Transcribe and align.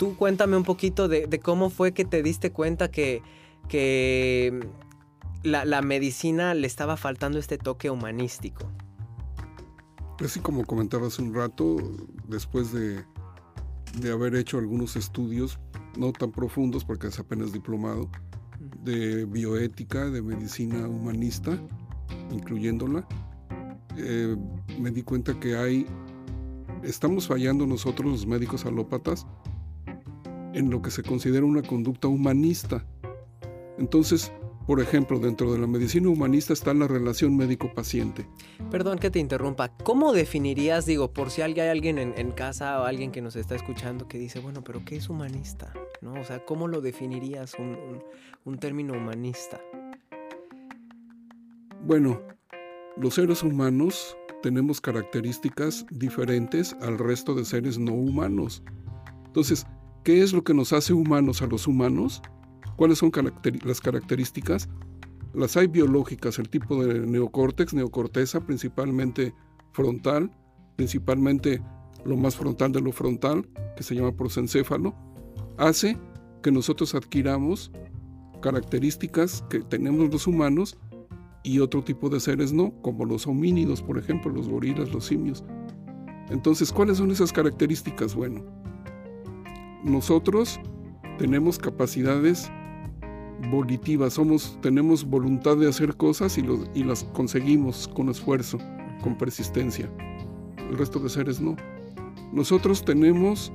tú 0.00 0.16
cuéntame 0.16 0.56
un 0.56 0.62
poquito 0.62 1.08
de, 1.08 1.28
cómo 1.40 1.68
fue 1.68 1.92
que 1.92 2.06
te 2.06 2.22
diste 2.22 2.52
cuenta 2.52 2.90
que, 2.90 3.22
que 3.68 4.66
la, 5.42 5.66
la, 5.66 5.82
medicina 5.82 6.54
le 6.54 6.66
estaba 6.66 6.96
faltando 6.96 7.38
este 7.38 7.58
toque 7.58 7.90
humanístico. 7.90 8.64
Así 10.24 10.40
como 10.40 10.64
comentaba 10.64 11.08
hace 11.08 11.20
un 11.20 11.34
rato, 11.34 11.76
después 12.28 12.72
de, 12.72 13.04
de 14.00 14.10
haber 14.10 14.36
hecho 14.36 14.56
algunos 14.56 14.96
estudios, 14.96 15.60
no 15.98 16.12
tan 16.12 16.32
profundos 16.32 16.82
porque 16.82 17.08
es 17.08 17.18
apenas 17.18 17.52
diplomado, 17.52 18.08
de 18.82 19.26
bioética, 19.26 20.06
de 20.08 20.22
medicina 20.22 20.88
humanista, 20.88 21.58
incluyéndola, 22.30 23.06
eh, 23.98 24.34
me 24.78 24.90
di 24.92 25.02
cuenta 25.02 25.38
que 25.38 25.58
hay, 25.58 25.84
estamos 26.82 27.28
fallando 27.28 27.66
nosotros 27.66 28.10
los 28.10 28.26
médicos 28.26 28.64
alópatas 28.64 29.26
en 30.52 30.70
lo 30.70 30.82
que 30.82 30.90
se 30.90 31.02
considera 31.02 31.44
una 31.44 31.62
conducta 31.62 32.08
humanista. 32.08 32.84
Entonces, 33.78 34.32
por 34.66 34.80
ejemplo, 34.80 35.18
dentro 35.18 35.52
de 35.52 35.58
la 35.58 35.66
medicina 35.66 36.08
humanista 36.08 36.52
está 36.52 36.72
la 36.74 36.86
relación 36.86 37.36
médico-paciente. 37.36 38.26
Perdón 38.70 38.98
que 38.98 39.10
te 39.10 39.18
interrumpa. 39.18 39.68
¿Cómo 39.82 40.12
definirías, 40.12 40.86
digo, 40.86 41.12
por 41.12 41.30
si 41.30 41.42
hay 41.42 41.58
alguien 41.58 41.98
en, 41.98 42.30
casa 42.32 42.80
o 42.80 42.84
alguien 42.84 43.10
que 43.10 43.20
nos 43.20 43.36
está 43.36 43.56
escuchando 43.56 44.06
que 44.06 44.18
dice, 44.18 44.38
bueno, 44.38 44.62
pero 44.62 44.84
¿qué 44.84 44.96
es 44.96 45.08
humanista? 45.08 45.72
¿No? 46.00 46.12
O 46.14 46.24
sea, 46.24 46.44
¿cómo 46.44 46.68
lo 46.68 46.80
definirías 46.80 47.56
un 47.58 48.58
término 48.58 48.94
humanista? 48.94 49.60
Bueno, 51.84 52.20
los 52.96 53.14
seres 53.14 53.42
humanos 53.42 54.16
tenemos 54.42 54.80
características 54.80 55.86
diferentes 55.90 56.76
al 56.82 56.98
resto 56.98 57.34
de 57.34 57.44
seres 57.44 57.78
no 57.78 57.94
humanos. 57.94 58.62
Entonces, 59.26 59.66
¿qué 60.04 60.22
es 60.22 60.32
lo 60.32 60.44
que 60.44 60.54
nos 60.54 60.72
hace 60.72 60.92
humanos 60.92 61.42
a 61.42 61.46
los 61.46 61.66
humanos? 61.66 62.22
¿Cuáles 62.76 62.98
son 62.98 63.12
las 63.64 63.80
características? 63.80 64.68
Las 65.34 65.56
hay 65.56 65.66
biológicas, 65.66 66.38
el 66.38 66.48
tipo 66.48 66.84
de 66.84 67.06
neocórtex, 67.06 67.74
neocorteza, 67.74 68.40
principalmente 68.40 69.34
frontal, 69.72 70.30
principalmente 70.76 71.62
lo 72.04 72.16
más 72.16 72.36
frontal 72.36 72.72
de 72.72 72.80
lo 72.80 72.92
frontal, 72.92 73.48
que 73.76 73.82
se 73.82 73.94
llama 73.94 74.12
prosencéfalo, 74.12 74.94
hace 75.58 75.98
que 76.42 76.50
nosotros 76.50 76.94
adquiramos 76.94 77.70
características 78.40 79.44
que 79.50 79.60
tenemos 79.60 80.10
los 80.10 80.26
humanos 80.26 80.78
y 81.42 81.60
otro 81.60 81.82
tipo 81.82 82.08
de 82.08 82.20
seres 82.20 82.52
no, 82.52 82.72
como 82.82 83.04
los 83.04 83.26
homínidos, 83.26 83.82
por 83.82 83.98
ejemplo, 83.98 84.32
los 84.32 84.48
gorilas, 84.48 84.92
los 84.92 85.04
simios. 85.04 85.44
Entonces, 86.30 86.72
¿cuáles 86.72 86.98
son 86.98 87.10
esas 87.10 87.32
características? 87.32 88.14
Bueno, 88.14 88.44
nosotros 89.84 90.60
tenemos 91.18 91.58
capacidades 91.58 92.50
volitivas, 93.50 94.14
somos, 94.14 94.58
tenemos 94.60 95.04
voluntad 95.04 95.56
de 95.56 95.68
hacer 95.68 95.96
cosas 95.96 96.36
y, 96.38 96.44
y 96.74 96.84
las 96.84 97.04
conseguimos 97.04 97.88
con 97.88 98.08
esfuerzo, 98.08 98.58
con 99.02 99.16
persistencia. 99.16 99.90
El 100.70 100.78
resto 100.78 100.98
de 100.98 101.08
seres 101.08 101.40
no. 101.40 101.56
Nosotros 102.32 102.84
tenemos 102.84 103.52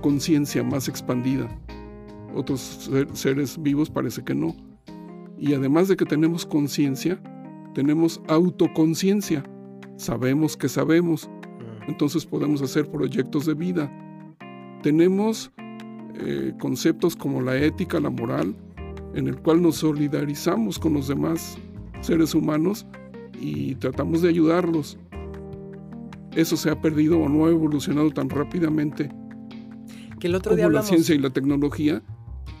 conciencia 0.00 0.62
más 0.62 0.88
expandida. 0.88 1.48
Otros 2.34 2.90
seres 3.12 3.62
vivos 3.62 3.90
parece 3.90 4.24
que 4.24 4.34
no. 4.34 4.56
Y 5.38 5.54
además 5.54 5.88
de 5.88 5.96
que 5.96 6.04
tenemos 6.04 6.46
conciencia, 6.46 7.20
tenemos 7.74 8.20
autoconciencia. 8.28 9.44
Sabemos 9.96 10.56
que 10.56 10.68
sabemos. 10.68 11.28
Entonces 11.86 12.24
podemos 12.24 12.62
hacer 12.62 12.90
proyectos 12.90 13.46
de 13.46 13.54
vida. 13.54 13.92
Tenemos 14.82 15.52
eh, 16.20 16.52
conceptos 16.60 17.16
como 17.16 17.40
la 17.40 17.56
ética, 17.56 18.00
la 18.00 18.10
moral, 18.10 18.54
en 19.14 19.28
el 19.28 19.36
cual 19.36 19.62
nos 19.62 19.76
solidarizamos 19.76 20.78
con 20.78 20.94
los 20.94 21.08
demás 21.08 21.58
seres 22.00 22.34
humanos 22.34 22.86
y 23.40 23.74
tratamos 23.76 24.22
de 24.22 24.28
ayudarlos. 24.28 24.98
Eso 26.32 26.56
se 26.56 26.70
ha 26.70 26.80
perdido 26.80 27.18
o 27.20 27.28
no 27.28 27.46
ha 27.46 27.50
evolucionado 27.50 28.10
tan 28.10 28.28
rápidamente 28.28 29.10
que 30.18 30.28
el 30.28 30.34
otro 30.34 30.56
día 30.56 30.68
la 30.68 30.82
ciencia 30.82 31.14
y 31.14 31.18
la 31.18 31.30
tecnología. 31.30 32.02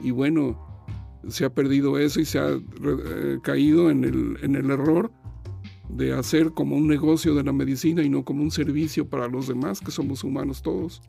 Y 0.02 0.10
bueno, 0.10 0.58
se 1.28 1.44
ha 1.44 1.54
perdido 1.54 1.98
eso 1.98 2.20
y 2.20 2.24
se 2.24 2.38
ha 2.38 2.50
eh, 2.50 3.38
caído 3.42 3.90
en 3.90 4.04
el, 4.04 4.36
en 4.42 4.54
el 4.54 4.70
error 4.70 5.10
de 5.88 6.12
hacer 6.12 6.50
como 6.52 6.76
un 6.76 6.88
negocio 6.88 7.34
de 7.34 7.42
la 7.42 7.52
medicina 7.52 8.02
y 8.02 8.08
no 8.08 8.24
como 8.24 8.42
un 8.42 8.50
servicio 8.50 9.08
para 9.08 9.28
los 9.28 9.48
demás, 9.48 9.80
que 9.80 9.90
somos 9.90 10.24
humanos 10.24 10.62
todos. 10.62 11.00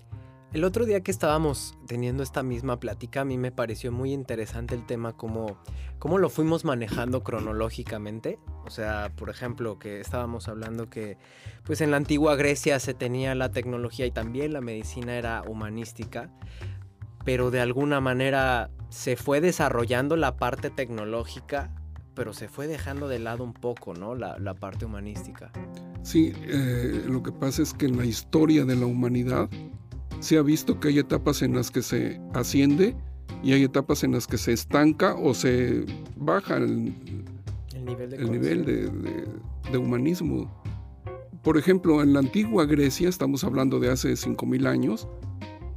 El 0.56 0.64
otro 0.64 0.86
día 0.86 1.02
que 1.02 1.12
estábamos 1.12 1.78
teniendo 1.86 2.24
esta 2.24 2.42
misma 2.42 2.80
plática, 2.80 3.20
a 3.20 3.26
mí 3.26 3.38
me 3.38 3.52
pareció 3.52 3.92
muy 3.92 4.14
interesante 4.14 4.74
el 4.74 4.86
tema, 4.86 5.12
como 5.12 5.58
cómo 6.00 6.18
lo 6.18 6.30
fuimos 6.30 6.64
manejando 6.64 7.26
cronológicamente. 7.26 8.40
O 8.66 8.70
sea, 8.70 9.12
por 9.18 9.30
ejemplo, 9.30 9.80
que 9.80 10.00
estábamos 10.00 10.48
hablando 10.48 10.90
que 10.90 11.18
pues 11.66 11.82
en 11.82 11.92
la 11.92 11.98
antigua 11.98 12.38
Grecia 12.38 12.80
se 12.80 12.94
tenía 12.94 13.36
la 13.36 13.52
tecnología 13.52 14.06
y 14.06 14.12
también 14.12 14.54
la 14.54 14.62
medicina 14.62 15.18
era 15.18 15.44
humanística, 15.46 16.32
pero 17.26 17.52
de 17.52 17.60
alguna 17.60 18.00
manera 18.00 18.72
se 18.88 19.18
fue 19.18 19.42
desarrollando 19.42 20.16
la 20.16 20.38
parte 20.38 20.70
tecnológica, 20.70 21.76
pero 22.14 22.32
se 22.32 22.48
fue 22.48 22.68
dejando 22.68 23.10
de 23.10 23.20
lado 23.20 23.44
un 23.44 23.54
poco, 23.54 23.94
¿no? 23.94 24.16
La, 24.16 24.54
parte 24.54 24.86
humanística. 24.86 25.52
Sí, 26.02 26.32
eh, 26.44 27.04
lo 27.08 27.22
que 27.24 27.34
pasa 27.34 27.62
es 27.62 27.74
que 27.74 27.88
en 27.88 27.98
la 27.98 28.06
historia 28.06 28.64
de 28.64 28.78
la 28.78 28.86
humanidad 28.86 29.50
se 30.26 30.40
ha 30.40 30.42
visto 30.42 30.80
que 30.80 30.88
hay 30.88 30.98
etapas 30.98 31.44
en 31.44 31.54
las 31.54 31.70
que 31.70 31.84
se 31.84 32.20
asciende 32.34 32.96
y 33.44 33.54
hay 33.54 33.64
etapas 33.64 34.04
en 34.04 34.12
las 34.12 34.26
que 34.26 34.40
se 34.40 34.54
estanca 34.54 35.14
o 35.14 35.36
se 35.36 35.86
baja 36.16 36.58
el, 36.58 36.96
nivel, 37.86 38.66
de, 38.66 39.78
humanismo. 39.78 40.52
Por 41.44 41.60
ejemplo, 41.60 42.02
en 42.02 42.14
la 42.14 42.20
antigua 42.20 42.66
Grecia, 42.66 43.08
estamos 43.08 43.44
hablando 43.44 43.80
de 43.80 43.92
hace 43.92 44.14
5.000 44.14 44.66
años, 44.66 45.08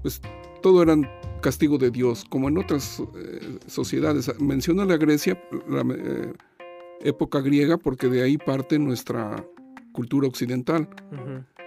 pues 0.01 0.23
todo 0.63 0.83
eran 0.83 1.07
castigo 1.43 1.77
de 1.77 1.91
Dios, 1.91 2.25
como 2.31 2.49
en 2.49 2.57
otras 2.57 3.03
eh, 3.17 3.59
sociedades. 3.67 4.33
Menciona 4.41 4.87
la 4.87 4.97
Grecia, 4.97 5.39
la 5.69 5.83
eh, 5.95 6.33
época 7.03 7.43
griega, 7.43 7.77
porque 7.77 8.09
de 8.09 8.23
ahí 8.23 8.39
parte 8.39 8.79
nuestra 8.79 9.45
cultura 9.93 10.27
occidental. 10.27 10.89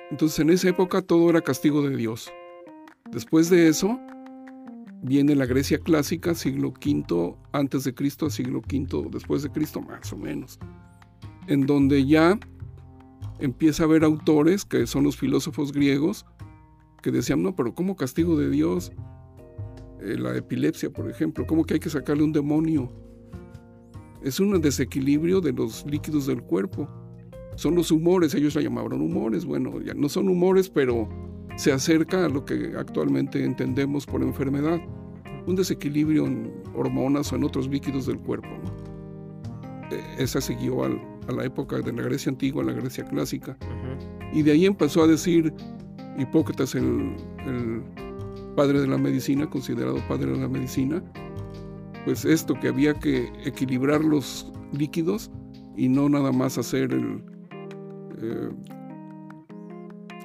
Entonces 0.09 0.39
en 0.39 0.49
esa 0.49 0.69
época 0.69 1.03
todo 1.03 1.29
era 1.29 1.41
castigo 1.41 1.83
de 1.83 1.95
Dios. 1.95 2.31
Después 3.09 3.49
de 3.49 3.67
eso 3.67 3.99
viene 5.01 5.35
la 5.35 5.45
Grecia 5.45 5.79
clásica, 5.79 6.35
siglo 6.35 6.69
V 6.69 7.35
antes 7.51 7.83
de 7.83 7.93
Cristo, 7.93 8.29
siglo 8.29 8.59
V 8.59 9.09
después 9.11 9.43
de 9.43 9.51
Cristo, 9.51 9.81
más 9.81 10.13
o 10.13 10.17
menos, 10.17 10.59
en 11.47 11.65
donde 11.65 12.05
ya 12.05 12.39
empieza 13.39 13.83
a 13.83 13.85
haber 13.87 14.03
autores 14.03 14.65
que 14.65 14.85
son 14.85 15.03
los 15.03 15.17
filósofos 15.17 15.71
griegos 15.71 16.25
que 17.01 17.11
decían, 17.11 17.41
no, 17.41 17.55
pero 17.55 17.73
¿cómo 17.73 17.95
castigo 17.95 18.37
de 18.37 18.49
Dios? 18.49 18.91
Eh, 20.01 20.17
la 20.17 20.35
epilepsia, 20.35 20.91
por 20.91 21.09
ejemplo, 21.09 21.45
¿cómo 21.47 21.65
que 21.65 21.75
hay 21.75 21.79
que 21.79 21.89
sacarle 21.89 22.23
un 22.23 22.31
demonio? 22.31 22.91
Es 24.23 24.39
un 24.39 24.59
desequilibrio 24.61 25.41
de 25.41 25.51
los 25.51 25.85
líquidos 25.85 26.27
del 26.27 26.43
cuerpo. 26.43 26.87
Son 27.55 27.75
los 27.75 27.91
humores, 27.91 28.33
ellos 28.35 28.55
la 28.55 28.61
llamaban 28.61 29.01
humores, 29.01 29.45
bueno, 29.45 29.81
ya 29.81 29.93
no 29.95 30.07
son 30.09 30.29
humores, 30.29 30.69
pero 30.69 31.09
se 31.55 31.71
acerca 31.71 32.25
a 32.25 32.29
lo 32.29 32.45
que 32.45 32.73
actualmente 32.77 33.43
entendemos 33.43 34.05
por 34.05 34.21
enfermedad, 34.21 34.79
un 35.47 35.55
desequilibrio 35.55 36.27
en 36.27 36.51
hormonas 36.75 37.31
o 37.31 37.35
en 37.35 37.43
otros 37.43 37.67
líquidos 37.67 38.05
del 38.05 38.19
cuerpo. 38.19 38.49
E, 39.91 40.23
esa 40.23 40.41
siguió 40.41 40.83
a 40.83 41.31
la 41.31 41.45
época 41.45 41.79
de 41.79 41.91
la 41.91 42.03
Grecia 42.03 42.31
antigua, 42.31 42.63
la 42.63 42.73
Grecia 42.73 43.03
clásica. 43.05 43.57
Y 44.33 44.41
de 44.43 44.51
ahí 44.51 44.65
empezó 44.65 45.03
a 45.03 45.07
decir 45.07 45.53
Hipócrates, 46.17 46.75
el 46.75 47.15
padre 48.55 48.81
de 48.81 48.87
la 48.87 48.97
medicina, 48.97 49.49
considerado 49.49 49.97
padre 50.07 50.31
de 50.31 50.37
la 50.37 50.47
medicina, 50.47 51.01
pues 52.05 52.25
esto 52.25 52.59
que 52.59 52.67
había 52.67 52.93
que 52.93 53.31
equilibrar 53.45 54.03
los 54.03 54.51
líquidos 54.73 55.31
y 55.75 55.87
no 55.87 56.09
nada 56.09 56.31
más 56.31 56.57
hacer 56.57 56.93
el... 56.93 57.23
Eh, 58.21 58.49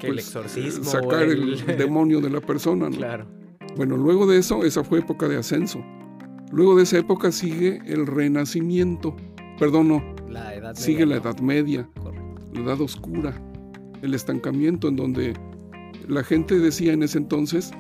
que 0.00 0.08
el 0.08 0.14
pues, 0.14 0.26
exorcismo. 0.26 0.84
Sacar 0.84 1.22
el... 1.22 1.64
demonio 1.78 2.20
de 2.20 2.31
la 2.31 2.40
persona. 2.40 2.88
Claro. 2.90 3.26
Bueno, 3.76 3.96
luego 3.96 4.26
de 4.26 4.38
eso, 4.38 4.64
esa 4.64 4.84
fue 4.84 5.00
época 5.00 5.28
de 5.28 5.37
ascenso. 5.37 5.84
Luego 6.50 6.76
de 6.76 6.84
esa 6.84 6.98
época 6.98 7.32
sigue 7.32 7.81
el 7.87 8.06
renacimiento. 8.06 9.16
Perdón, 9.58 9.88
no. 9.88 10.14
La 10.28 10.54
edad 10.54 10.75
sigue 10.75 11.04
la 11.04 11.16
Edad 11.16 11.38
Media. 11.40 11.88
La 12.52 12.60
Edad 12.60 12.81
Oscura. 12.81 13.34
El 14.02 14.14
estancamiento 14.14 14.88
en 14.88 14.96
donde 14.96 15.34
la 16.08 16.22
gente 16.22 16.58
decía 16.58 16.93
en 16.93 17.02
ese 17.02 17.19
entonces 17.19 17.72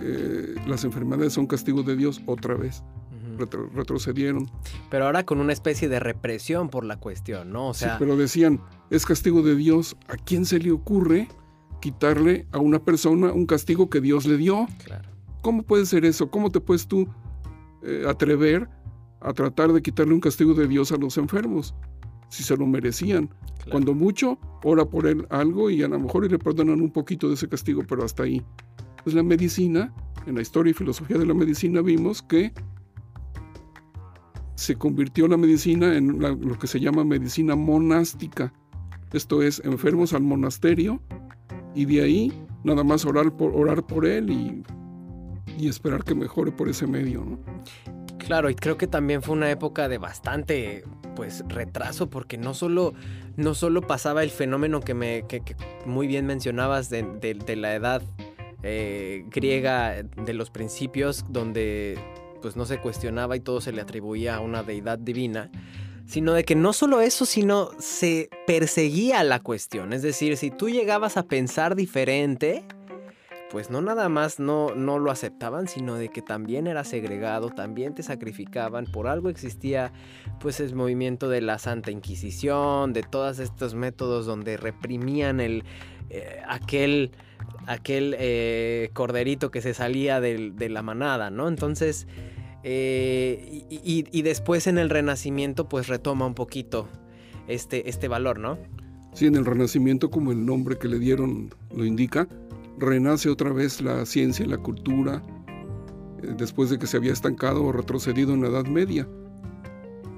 eh, 0.00 0.54
las 0.66 0.84
enfermedades 0.84 1.32
son 1.32 1.46
castigo 1.46 1.82
de 1.82 1.96
Dios 1.96 2.20
otra 2.26 2.54
vez. 2.54 2.82
Retrocedieron. 3.38 4.50
Pero 4.90 5.06
ahora 5.06 5.24
con 5.24 5.40
una 5.40 5.52
especie 5.52 5.88
de 5.88 6.00
represión 6.00 6.68
por 6.68 6.84
la 6.84 6.98
cuestión, 6.98 7.52
¿no? 7.52 7.68
O 7.68 7.74
sea... 7.74 7.92
Sí, 7.92 7.96
pero 7.98 8.16
decían, 8.16 8.60
es 8.90 9.06
castigo 9.06 9.42
de 9.42 9.56
Dios. 9.56 9.96
¿A 10.08 10.16
quién 10.16 10.44
se 10.44 10.58
le 10.58 10.70
ocurre 10.70 11.28
quitarle 11.80 12.46
a 12.52 12.58
una 12.58 12.84
persona 12.84 13.32
un 13.32 13.46
castigo 13.46 13.90
que 13.90 14.00
Dios 14.00 14.26
le 14.26 14.36
dio? 14.36 14.66
Claro. 14.84 15.08
¿Cómo 15.42 15.64
puede 15.64 15.86
ser 15.86 16.04
eso? 16.04 16.30
¿Cómo 16.30 16.50
te 16.50 16.60
puedes 16.60 16.86
tú 16.86 17.08
eh, 17.82 18.04
atrever 18.08 18.68
a 19.20 19.32
tratar 19.32 19.72
de 19.72 19.82
quitarle 19.82 20.14
un 20.14 20.20
castigo 20.20 20.54
de 20.54 20.68
Dios 20.68 20.92
a 20.92 20.96
los 20.96 21.18
enfermos? 21.18 21.74
Si 22.28 22.42
se 22.42 22.56
lo 22.56 22.66
merecían. 22.66 23.28
Cuando 23.70 23.94
mucho, 23.94 24.38
ora 24.64 24.84
por 24.84 25.06
él 25.06 25.26
algo 25.30 25.70
y 25.70 25.82
a 25.82 25.88
lo 25.88 25.98
mejor 25.98 26.30
le 26.30 26.38
perdonan 26.38 26.80
un 26.80 26.90
poquito 26.90 27.28
de 27.28 27.34
ese 27.34 27.48
castigo, 27.48 27.82
pero 27.86 28.04
hasta 28.04 28.24
ahí. 28.24 28.42
Pues 29.02 29.14
la 29.14 29.22
medicina, 29.22 29.92
en 30.26 30.36
la 30.36 30.42
historia 30.42 30.70
y 30.70 30.74
filosofía 30.74 31.18
de 31.18 31.26
la 31.26 31.34
medicina 31.34 31.80
vimos 31.82 32.22
que 32.22 32.52
se 34.54 34.76
convirtió 34.76 35.28
la 35.28 35.36
medicina 35.36 35.96
en 35.96 36.18
lo 36.20 36.58
que 36.58 36.66
se 36.66 36.80
llama 36.80 37.04
medicina 37.04 37.56
monástica. 37.56 38.52
Esto 39.12 39.42
es, 39.42 39.60
enfermos 39.64 40.12
al 40.12 40.22
monasterio 40.22 41.00
y 41.74 41.84
de 41.84 42.02
ahí 42.02 42.32
nada 42.64 42.84
más 42.84 43.04
orar 43.04 43.36
por, 43.36 43.54
orar 43.54 43.86
por 43.86 44.06
él 44.06 44.30
y, 44.30 44.62
esperar 45.66 46.02
que 46.02 46.14
mejore 46.14 46.50
por 46.50 46.68
ese 46.68 46.88
medio. 46.88 47.38
Claro, 48.18 48.50
y 48.50 48.54
creo 48.56 48.76
que 48.76 48.88
también 48.88 49.22
fue 49.22 49.36
una 49.36 49.48
época 49.48 49.88
de 49.88 49.98
bastante 49.98 50.82
pues 51.14 51.44
retraso 51.46 52.10
porque 52.10 52.36
no 52.36 52.52
solo, 52.52 52.94
no 53.36 53.54
solo 53.54 53.82
pasaba 53.82 54.24
el 54.24 54.30
fenómeno 54.30 54.80
que, 54.80 54.94
me, 54.94 55.24
que, 55.28 55.42
muy 55.86 56.08
bien 56.08 56.26
mencionabas 56.26 56.90
de, 56.90 57.02
de, 57.02 57.56
la 57.56 57.76
edad 57.76 58.02
eh, 58.64 59.24
griega, 59.30 60.02
de 60.02 60.34
los 60.34 60.50
principios, 60.50 61.24
donde 61.28 61.96
pues 62.42 62.56
no 62.56 62.66
se 62.66 62.78
cuestionaba 62.78 63.36
y 63.36 63.40
todo 63.40 63.60
se 63.60 63.72
le 63.72 63.80
atribuía 63.80 64.36
a 64.36 64.40
una 64.40 64.62
deidad 64.62 64.98
divina, 64.98 65.50
sino 66.06 66.34
de 66.34 66.44
que 66.44 66.56
no 66.56 66.72
solo 66.72 67.00
eso, 67.00 67.24
sino 67.24 67.70
se 67.78 68.28
perseguía 68.46 69.22
la 69.24 69.40
cuestión. 69.40 69.92
Es 69.92 70.02
decir, 70.02 70.36
si 70.36 70.50
tú 70.50 70.68
llegabas 70.68 71.16
a 71.16 71.22
pensar 71.22 71.76
diferente, 71.76 72.64
pues 73.52 73.70
no 73.70 73.82
nada 73.82 74.08
más 74.08 74.40
no, 74.40 74.74
no 74.74 74.98
lo 74.98 75.10
aceptaban, 75.10 75.68
sino 75.68 75.96
de 75.96 76.08
que 76.08 76.22
también 76.22 76.66
era 76.66 76.84
segregado, 76.84 77.50
también 77.50 77.94
te 77.94 78.02
sacrificaban, 78.02 78.86
por 78.86 79.06
algo 79.06 79.28
existía 79.28 79.92
pues 80.40 80.58
el 80.58 80.74
movimiento 80.74 81.28
de 81.28 81.42
la 81.42 81.58
Santa 81.58 81.90
Inquisición, 81.90 82.94
de 82.94 83.02
todos 83.02 83.38
estos 83.38 83.74
métodos 83.74 84.24
donde 84.24 84.56
reprimían 84.56 85.38
el, 85.38 85.64
eh, 86.08 86.40
aquel, 86.48 87.10
aquel 87.66 88.16
eh, 88.18 88.88
corderito 88.94 89.50
que 89.50 89.60
se 89.60 89.74
salía 89.74 90.20
de, 90.20 90.50
de 90.50 90.68
la 90.70 90.80
manada, 90.80 91.30
¿no? 91.30 91.46
Entonces 91.46 92.06
eh, 92.64 93.64
y, 93.68 94.22
después 94.22 94.66
en 94.66 94.78
el 94.78 94.88
Renacimiento 94.88 95.68
pues 95.68 95.88
retoma 95.88 96.26
un 96.26 96.34
poquito 96.34 96.88
este, 97.48 97.88
este 97.88 98.06
valor, 98.08 98.38
¿no? 98.38 98.58
Sí, 99.14 99.26
en 99.26 99.34
el 99.34 99.44
Renacimiento, 99.44 100.10
como 100.10 100.32
el 100.32 100.46
nombre 100.46 100.78
que 100.78 100.88
le 100.88 100.98
dieron 100.98 101.50
lo 101.74 101.84
indica, 101.84 102.28
renace 102.78 103.28
otra 103.28 103.52
vez 103.52 103.82
la 103.82 104.06
ciencia 104.06 104.44
y 104.44 104.48
la 104.48 104.58
cultura 104.58 105.22
eh, 106.22 106.34
después 106.38 106.70
de 106.70 106.78
que 106.78 106.86
se 106.86 106.96
había 106.96 107.12
estancado 107.12 107.64
o 107.64 107.72
retrocedido 107.72 108.32
en 108.32 108.42
la 108.42 108.48
Edad 108.48 108.66
Media. 108.66 109.08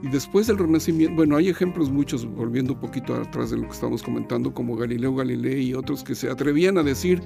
Y 0.03 0.09
después 0.09 0.47
del 0.47 0.59
Renacimiento, 0.59 1.17
bueno, 1.17 1.37
hay 1.37 1.49
ejemplos 1.49 1.91
muchos, 1.91 2.27
volviendo 2.27 2.75
un 2.75 2.81
poquito 2.81 3.15
atrás 3.15 3.51
de 3.51 3.57
lo 3.57 3.63
que 3.63 3.73
estamos 3.73 4.03
comentando, 4.03 4.53
como 4.53 4.77
Galileo 4.77 5.15
Galilei 5.15 5.69
y 5.69 5.75
otros 5.75 6.05
que 6.05 6.15
se 6.15 6.29
atrevían 6.29 6.77
a 6.77 6.83
decir, 6.83 7.23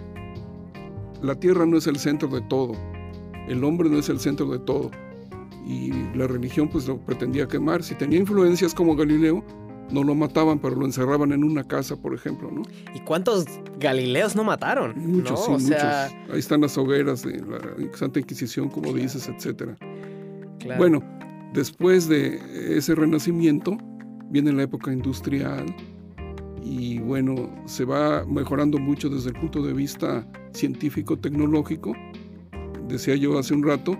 la 1.20 1.34
Tierra 1.34 1.66
no 1.66 1.76
es 1.76 1.88
el 1.88 1.98
centro 1.98 2.28
de 2.28 2.40
todo, 2.42 2.74
el 3.48 3.64
hombre 3.64 3.90
no 3.90 3.98
es 3.98 4.08
el 4.08 4.20
centro 4.20 4.46
de 4.46 4.60
todo 4.60 4.92
y 5.68 5.92
la 6.16 6.26
religión 6.26 6.68
pues 6.68 6.88
lo 6.88 6.98
pretendía 6.98 7.46
quemar. 7.46 7.82
Si 7.82 7.94
tenía 7.94 8.18
influencias 8.18 8.74
como 8.74 8.96
Galileo, 8.96 9.44
no 9.90 10.02
lo 10.02 10.14
mataban, 10.14 10.58
pero 10.58 10.74
lo 10.74 10.86
encerraban 10.86 11.32
en 11.32 11.44
una 11.44 11.62
casa, 11.62 11.96
por 11.96 12.14
ejemplo, 12.14 12.50
¿no? 12.50 12.62
¿Y 12.94 13.00
cuántos 13.00 13.44
Galileos 13.78 14.34
no 14.34 14.44
mataron? 14.44 14.94
Muchos, 14.96 15.44
sí, 15.44 15.50
muchos. 15.50 15.82
Ahí 15.82 16.38
están 16.38 16.62
las 16.62 16.76
hogueras 16.78 17.22
de 17.22 17.38
la 17.40 17.60
Santa 17.94 18.18
Inquisición, 18.18 18.70
como 18.70 18.92
dices, 18.92 19.28
etcétera. 19.28 19.76
Bueno, 20.78 21.02
después 21.52 22.08
de 22.08 22.40
ese 22.76 22.94
renacimiento 22.94 23.76
viene 24.30 24.52
la 24.52 24.62
época 24.62 24.92
industrial 24.92 25.64
y 26.62 26.98
bueno, 26.98 27.48
se 27.66 27.84
va 27.84 28.24
mejorando 28.26 28.78
mucho 28.78 29.08
desde 29.08 29.30
el 29.30 29.36
punto 29.36 29.62
de 29.62 29.72
vista 29.72 30.26
científico-tecnológico. 30.52 31.94
Decía 32.88 33.16
yo 33.16 33.38
hace 33.38 33.54
un 33.54 33.64
rato, 33.64 33.96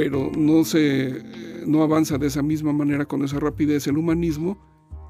pero 0.00 0.32
no 0.34 0.64
se 0.64 1.22
no 1.66 1.82
avanza 1.82 2.16
de 2.16 2.28
esa 2.28 2.40
misma 2.40 2.72
manera 2.72 3.04
con 3.04 3.22
esa 3.22 3.38
rapidez 3.38 3.86
el 3.86 3.98
humanismo 3.98 4.56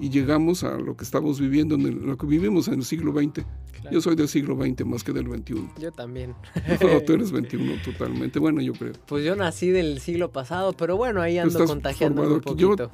y 0.01 0.11
llegamos 0.11 0.65
a 0.65 0.77
lo 0.79 0.97
que 0.97 1.05
estamos 1.05 1.39
viviendo 1.39 1.77
en 1.77 2.09
lo 2.09 2.19
que 2.19 2.27
vivimos 2.27 2.67
en 2.67 2.75
el 2.75 2.85
siglo 2.85 3.13
XX. 3.13 3.47
Yo 3.93 4.01
soy 4.01 4.17
del 4.17 4.27
siglo 4.27 4.57
XX 4.57 4.85
más 4.85 5.05
que 5.05 5.13
del 5.13 5.29
XXI. 5.29 5.69
Yo 5.81 5.93
también. 5.93 6.35
No, 6.83 7.01
tú 7.03 7.13
eres 7.13 7.29
XXI 7.29 7.83
totalmente. 7.85 8.41
Bueno, 8.41 8.61
yo 8.63 8.73
creo. 8.73 8.95
Pues 9.07 9.25
yo 9.25 9.37
nací 9.37 9.71
del 9.71 10.01
siglo 10.01 10.33
pasado, 10.33 10.73
pero 10.73 10.97
bueno, 10.97 11.23
ahí 11.23 11.39
ando 11.39 11.65
contagiando 11.67 12.23
un 12.23 12.41
poquito. 12.41 12.77
Yo 12.77 12.91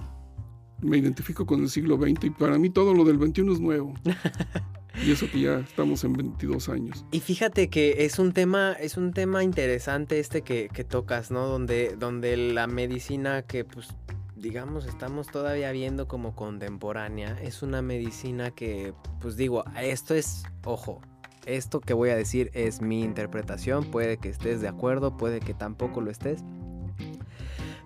me 0.82 0.98
identifico 0.98 1.46
con 1.46 1.62
el 1.62 1.70
siglo 1.70 1.96
XX 1.96 2.24
y 2.24 2.30
para 2.30 2.58
mí 2.58 2.68
todo 2.68 2.92
lo 2.92 3.06
del 3.06 3.18
XXI 3.18 3.52
es 3.52 3.60
nuevo. 3.60 3.94
Y 5.04 5.10
eso 5.12 5.30
que 5.30 5.40
ya 5.40 5.58
estamos 5.58 6.04
en 6.04 6.14
22 6.14 6.68
años. 6.68 7.04
Y 7.10 7.20
fíjate 7.20 7.68
que 7.68 8.04
es 8.04 8.18
un 8.18 8.32
tema, 8.32 8.72
es 8.72 8.96
un 8.96 9.12
tema 9.12 9.44
interesante 9.44 10.18
este 10.18 10.42
que, 10.42 10.68
tocas, 10.88 11.30
¿no? 11.30 11.46
Donde, 11.46 11.96
donde 11.96 12.36
la 12.36 12.66
medicina 12.66 13.42
que 13.42 13.64
pues 13.64 13.88
digamos 14.36 14.86
estamos 14.86 15.28
todavía 15.28 15.72
viendo 15.72 16.06
como 16.06 16.34
contemporánea, 16.34 17.36
es 17.42 17.62
una 17.62 17.82
medicina 17.82 18.50
que, 18.50 18.94
pues 19.20 19.36
digo, 19.36 19.64
esto 19.80 20.14
es, 20.14 20.44
ojo, 20.64 21.00
esto 21.46 21.80
que 21.80 21.94
voy 21.94 22.10
a 22.10 22.16
decir 22.16 22.50
es 22.54 22.80
mi 22.80 23.02
interpretación, 23.02 23.84
puede 23.90 24.18
que 24.18 24.28
estés 24.28 24.60
de 24.60 24.68
acuerdo, 24.68 25.16
puede 25.16 25.40
que 25.40 25.54
tampoco 25.54 26.00
lo 26.00 26.10
estés. 26.10 26.44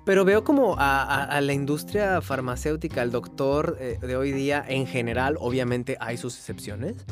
Pero 0.04 0.24
veo 0.24 0.44
como 0.44 0.76
a, 0.78 1.40
la 1.40 1.52
industria 1.52 2.20
farmacéutica, 2.20 3.02
al 3.02 3.10
doctor 3.10 3.76
eh, 3.80 3.98
de 4.00 4.16
hoy 4.16 4.32
día 4.32 4.64
en 4.66 4.86
general, 4.86 5.36
obviamente 5.38 5.96
hay 6.00 6.16
sus 6.16 6.36
excepciones, 6.36 7.04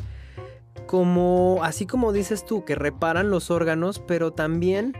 como, 0.87 1.59
así 1.63 1.85
como 1.85 2.11
dices 2.11 2.45
tú, 2.45 2.65
que 2.65 2.73
reparan 2.75 3.29
los 3.29 3.51
órganos, 3.51 3.99
pero 3.99 4.33
también 4.33 4.93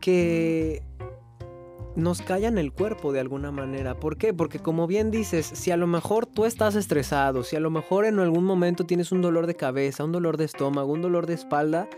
que 0.00 0.82
nos 1.96 2.20
callan 2.20 2.58
el 2.58 2.72
cuerpo 2.72 3.12
de 3.12 3.20
alguna 3.20 3.50
manera. 3.50 3.94
¿Por 3.94 4.18
qué? 4.18 4.34
Porque 4.34 4.58
como 4.58 4.86
bien 4.86 5.10
dices, 5.10 5.46
si 5.46 5.70
a 5.70 5.76
lo 5.76 5.86
mejor 5.86 6.26
tú 6.26 6.44
estás 6.44 6.74
estresado, 6.74 7.42
si 7.42 7.56
a 7.56 7.60
lo 7.60 7.70
mejor 7.70 8.04
en 8.04 8.18
algún 8.18 8.44
momento 8.44 8.84
tienes 8.84 9.10
un 9.10 9.22
dolor 9.22 9.46
de 9.46 9.56
cabeza, 9.56 10.04
un 10.04 10.12
dolor 10.12 10.36
de 10.36 10.44
estómago, 10.44 10.92
un 10.92 11.02
dolor 11.02 11.26
de 11.26 11.34
espalda, 11.34 11.88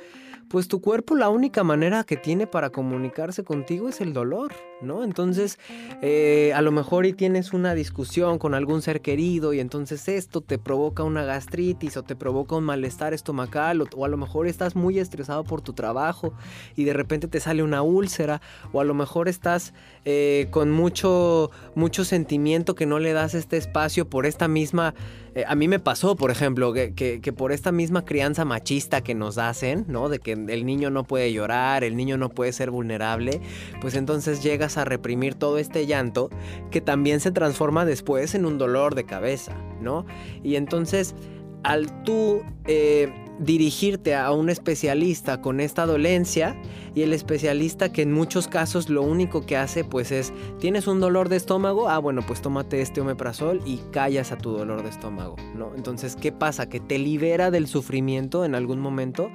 pues 0.48 0.68
tu 0.68 0.80
cuerpo 0.80 1.14
la 1.14 1.28
única 1.28 1.64
manera 1.64 2.04
que 2.04 2.16
tiene 2.16 2.46
para 2.46 2.70
comunicarse 2.70 3.44
contigo 3.44 3.88
es 3.88 4.00
el 4.00 4.12
dolor, 4.12 4.52
¿no? 4.80 5.04
Entonces, 5.04 5.58
eh, 6.02 6.52
a 6.54 6.62
lo 6.62 6.72
mejor 6.72 7.06
y 7.06 7.12
tienes 7.12 7.52
una 7.52 7.74
discusión 7.74 8.38
con 8.38 8.54
algún 8.54 8.82
ser 8.82 9.00
querido 9.00 9.52
y 9.52 9.60
entonces 9.60 10.08
esto 10.08 10.40
te 10.40 10.58
provoca 10.58 11.02
una 11.02 11.24
gastritis 11.24 11.96
o 11.96 12.02
te 12.02 12.16
provoca 12.16 12.56
un 12.56 12.64
malestar 12.64 13.14
estomacal 13.14 13.82
o, 13.82 14.04
a 14.04 14.08
lo 14.08 14.16
mejor 14.16 14.46
estás 14.46 14.76
muy 14.76 14.98
estresado 14.98 15.44
por 15.44 15.60
tu 15.60 15.72
trabajo 15.72 16.32
y 16.76 16.84
de 16.84 16.92
repente 16.92 17.28
te 17.28 17.40
sale 17.40 17.62
una 17.62 17.82
úlcera 17.82 18.40
o 18.72 18.80
a 18.80 18.84
lo 18.84 18.94
mejor 18.94 19.28
estás 19.28 19.74
eh, 20.04 20.48
con 20.50 20.70
mucho, 20.70 21.50
mucho 21.74 22.04
sentimiento 22.04 22.74
que 22.74 22.86
no 22.86 22.98
le 22.98 23.12
das 23.12 23.34
este 23.34 23.56
espacio 23.56 24.08
por 24.08 24.26
esta 24.26 24.48
misma 24.48 24.94
eh, 25.38 25.44
a 25.46 25.54
mí 25.54 25.68
me 25.68 25.78
pasó, 25.78 26.16
por 26.16 26.32
ejemplo, 26.32 26.72
que, 26.72 27.34
por 27.36 27.52
esta 27.52 27.70
misma 27.70 28.04
crianza 28.04 28.44
machista 28.44 29.02
que 29.02 29.14
nos 29.14 29.38
hacen, 29.38 29.84
¿no? 29.86 30.08
De 30.08 30.18
que 30.18 30.32
el 30.32 30.66
niño 30.66 30.90
no 30.90 31.04
puede 31.04 31.32
llorar, 31.32 31.84
el 31.84 31.96
niño 31.96 32.16
no 32.16 32.28
puede 32.28 32.52
ser 32.52 32.72
vulnerable, 32.72 33.40
pues 33.80 33.94
entonces 33.94 34.42
llegas 34.42 34.67
a 34.76 34.84
reprimir 34.84 35.34
todo 35.34 35.58
este 35.58 35.86
llanto 35.86 36.30
que 36.70 36.80
también 36.80 37.20
se 37.20 37.30
transforma 37.30 37.84
después 37.84 38.34
en 38.34 38.44
un 38.44 38.58
dolor 38.58 38.94
de 38.94 39.04
cabeza, 39.04 39.56
¿no? 39.80 40.04
Y 40.42 40.56
entonces, 40.56 41.14
al 41.62 42.02
tú... 42.02 42.42
Eh, 42.66 43.10
dirigirte 43.38 44.14
a 44.14 44.32
un 44.32 44.50
especialista 44.50 45.40
con 45.40 45.60
esta 45.60 45.86
dolencia 45.86 46.60
y 46.94 47.02
el 47.02 47.12
especialista 47.12 47.92
que 47.92 48.02
en 48.02 48.12
muchos 48.12 48.48
casos 48.48 48.88
lo 48.88 49.02
único 49.02 49.46
que 49.46 49.56
hace 49.56 49.84
pues 49.84 50.10
es 50.10 50.32
tienes 50.58 50.86
un 50.86 51.00
dolor 51.00 51.28
de 51.28 51.36
estómago, 51.36 51.88
ah 51.88 51.98
bueno 51.98 52.22
pues 52.26 52.42
tómate 52.42 52.80
este 52.80 53.00
omeprazol 53.00 53.60
y 53.64 53.78
callas 53.92 54.32
a 54.32 54.38
tu 54.38 54.50
dolor 54.50 54.82
de 54.82 54.88
estómago, 54.88 55.36
¿no? 55.54 55.74
Entonces, 55.76 56.16
¿qué 56.16 56.32
pasa? 56.32 56.68
Que 56.68 56.80
te 56.80 56.98
libera 56.98 57.50
del 57.50 57.68
sufrimiento 57.68 58.44
en 58.44 58.54
algún 58.54 58.80
momento, 58.80 59.30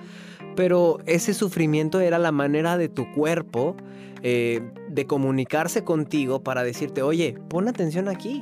pero 0.56 1.00
ese 1.06 1.34
sufrimiento 1.34 2.02
era 2.02 2.20
la 2.20 2.32
manera 2.32 2.78
de 2.78 2.90
tu 2.90 3.10
cuerpo 3.14 3.78
eh, 4.26 4.62
de 4.90 5.06
comunicarse 5.06 5.84
contigo 5.84 6.44
para 6.44 6.64
decirte, 6.64 7.02
oye, 7.02 7.36
pon 7.50 7.68
atención 7.68 8.08
aquí, 8.08 8.42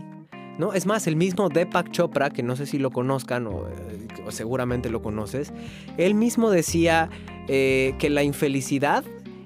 ¿no? 0.60 0.74
Es 0.74 0.86
más, 0.86 1.08
el 1.08 1.16
mismo 1.16 1.50
Deepak 1.50 1.90
Chopra, 1.90 2.30
que 2.30 2.44
no 2.44 2.56
sé 2.56 2.68
si 2.68 2.78
lo 2.78 2.92
conozcan 2.92 3.48
o, 3.48 3.68
eh, 3.68 4.08
seguramente 4.30 4.92
lo 4.92 5.02
conoces, 5.02 5.52
él 5.98 6.14
mismo 6.14 6.52
decía 6.52 7.10
eh, 7.48 7.96
que 7.98 8.12
la 8.12 8.22
infelicidad 8.22 9.04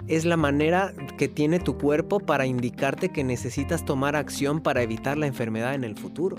es 0.09 0.25
la 0.25 0.35
manera 0.35 0.93
que 1.17 1.29
tiene 1.29 1.59
tu 1.59 1.77
cuerpo 1.77 2.19
para 2.19 2.45
indicarte 2.45 3.09
que 3.09 3.23
necesitas 3.23 3.85
tomar 3.85 4.17
acción 4.17 4.59
para 4.59 4.81
evitar 4.81 5.17
la 5.17 5.27
enfermedad 5.27 5.73
en 5.73 5.85
el 5.85 5.95
futuro. 5.97 6.35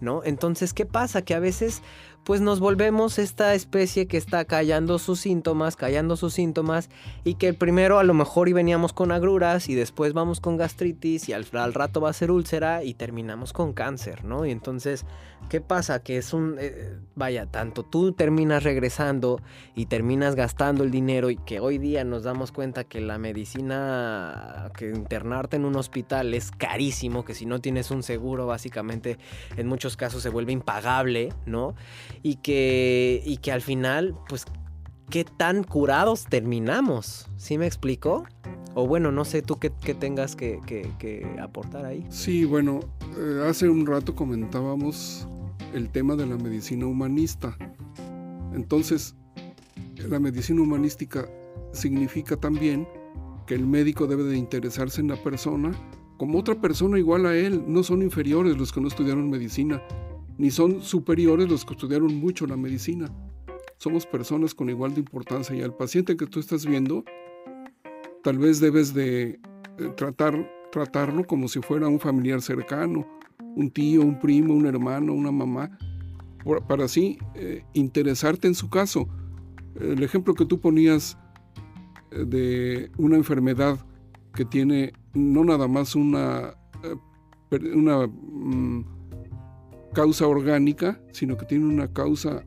¿No? 0.00 0.22
Entonces, 0.24 0.72
¿qué 0.72 0.86
pasa? 0.86 1.20
Que 1.20 1.34
a 1.34 1.40
veces 1.40 1.82
pues 2.24 2.40
nos 2.40 2.60
volvemos 2.60 3.18
esta 3.18 3.54
especie 3.54 4.06
que 4.06 4.16
está 4.16 4.44
callando 4.44 4.98
sus 4.98 5.20
síntomas, 5.20 5.76
callando 5.76 6.16
sus 6.16 6.34
síntomas 6.34 6.90
y 7.24 7.34
que 7.34 7.54
primero 7.54 7.98
a 7.98 8.04
lo 8.04 8.14
mejor 8.14 8.48
y 8.48 8.52
veníamos 8.52 8.92
con 8.92 9.10
agruras 9.10 9.68
y 9.68 9.74
después 9.74 10.12
vamos 10.12 10.40
con 10.40 10.56
gastritis 10.56 11.28
y 11.28 11.32
al, 11.32 11.46
rato 11.46 12.00
va 12.00 12.10
a 12.10 12.12
ser 12.12 12.30
úlcera 12.30 12.84
y 12.84 12.94
terminamos 12.94 13.52
con 13.52 13.72
cáncer, 13.72 14.24
¿no? 14.24 14.44
Y 14.44 14.50
entonces, 14.50 15.06
¿qué 15.48 15.60
pasa? 15.60 16.02
Que 16.02 16.18
es 16.18 16.34
un, 16.34 16.56
eh, 16.58 16.98
vaya, 17.14 17.46
tanto 17.46 17.84
tú 17.84 18.12
terminas 18.12 18.62
regresando 18.62 19.40
y 19.74 19.86
terminas 19.86 20.34
gastando 20.34 20.84
el 20.84 20.90
dinero 20.90 21.30
y 21.30 21.36
que 21.36 21.58
hoy 21.58 21.78
día 21.78 22.04
nos 22.04 22.22
damos 22.22 22.52
cuenta 22.52 22.84
que 22.84 23.00
la 23.00 23.18
medicina, 23.18 24.70
que 24.76 24.90
internarte 24.90 25.56
en 25.56 25.64
un 25.64 25.76
hospital 25.76 26.34
es 26.34 26.50
carísimo, 26.50 27.24
que 27.24 27.34
si 27.34 27.46
no 27.46 27.60
tienes 27.60 27.90
un 27.90 28.02
seguro 28.02 28.46
básicamente 28.46 29.18
en 29.56 29.66
muchos 29.66 29.96
casos 29.96 30.22
se 30.22 30.28
vuelve 30.28 30.52
impagable, 30.52 31.32
¿no? 31.46 31.74
Y 32.22 32.36
que, 32.36 33.22
y 33.24 33.38
que 33.38 33.52
al 33.52 33.62
final, 33.62 34.14
pues, 34.28 34.44
qué 35.10 35.24
tan 35.24 35.64
curados 35.64 36.26
terminamos. 36.26 37.28
¿Sí 37.36 37.58
me 37.58 37.66
explico? 37.66 38.24
O 38.74 38.86
bueno, 38.86 39.10
no 39.10 39.24
sé 39.24 39.42
tú 39.42 39.58
qué, 39.58 39.70
tengas 39.70 40.36
que, 40.36 40.60
aportar 41.42 41.84
ahí. 41.84 42.06
Sí, 42.08 42.44
bueno, 42.44 42.80
eh, 43.18 43.44
hace 43.48 43.68
un 43.68 43.84
rato 43.84 44.14
comentábamos 44.14 45.26
el 45.74 45.90
tema 45.90 46.14
de 46.14 46.26
la 46.26 46.36
medicina 46.36 46.86
humanista. 46.86 47.56
Entonces, 48.54 49.16
la 49.96 50.20
medicina 50.20 50.62
humanística 50.62 51.28
significa 51.72 52.36
también 52.36 52.86
que 53.46 53.54
el 53.54 53.66
médico 53.66 54.06
debe 54.06 54.22
de 54.24 54.36
interesarse 54.36 55.00
en 55.00 55.08
la 55.08 55.16
persona 55.16 55.72
como 56.16 56.38
otra 56.38 56.54
persona 56.60 56.98
igual 56.98 57.26
a 57.26 57.34
él. 57.34 57.64
No 57.66 57.82
son 57.82 58.02
inferiores 58.02 58.56
los 58.56 58.72
que 58.72 58.80
no 58.80 58.88
estudiaron 58.88 59.28
medicina 59.30 59.82
ni 60.40 60.50
son 60.50 60.80
superiores 60.80 61.50
los 61.50 61.66
que 61.66 61.74
estudiaron 61.74 62.14
mucho 62.14 62.46
la 62.46 62.56
medicina. 62.56 63.10
Somos 63.76 64.06
personas 64.06 64.54
con 64.54 64.70
igual 64.70 64.94
de 64.94 65.00
importancia 65.00 65.54
y 65.54 65.60
al 65.60 65.76
paciente 65.76 66.16
que 66.16 66.26
tú 66.26 66.40
estás 66.40 66.64
viendo, 66.64 67.04
tal 68.22 68.38
vez 68.38 68.58
debes 68.58 68.94
de 68.94 69.32
eh, 69.32 69.38
tratar, 69.98 70.50
tratarlo 70.72 71.26
como 71.26 71.46
si 71.46 71.60
fuera 71.60 71.88
un 71.88 72.00
familiar 72.00 72.40
cercano, 72.40 73.06
un 73.54 73.70
tío, 73.70 74.00
un 74.00 74.18
primo, 74.18 74.54
un 74.54 74.64
hermano, 74.64 75.12
una 75.12 75.30
mamá, 75.30 75.78
para 76.66 76.86
así 76.86 77.18
eh, 77.34 77.62
interesarte 77.74 78.48
en 78.48 78.54
su 78.54 78.70
caso. 78.70 79.10
El 79.78 80.02
ejemplo 80.02 80.32
que 80.32 80.46
tú 80.46 80.58
ponías 80.58 81.18
eh, 82.12 82.24
de 82.26 82.90
una 82.96 83.16
enfermedad 83.16 83.78
que 84.32 84.46
tiene 84.46 84.94
no 85.12 85.44
nada 85.44 85.68
más 85.68 85.94
una, 85.94 86.54
una 87.74 88.06
mm, 88.06 88.99
causa 89.92 90.26
orgánica, 90.26 91.00
sino 91.12 91.36
que 91.36 91.46
tiene 91.46 91.66
una 91.66 91.92
causa 91.92 92.44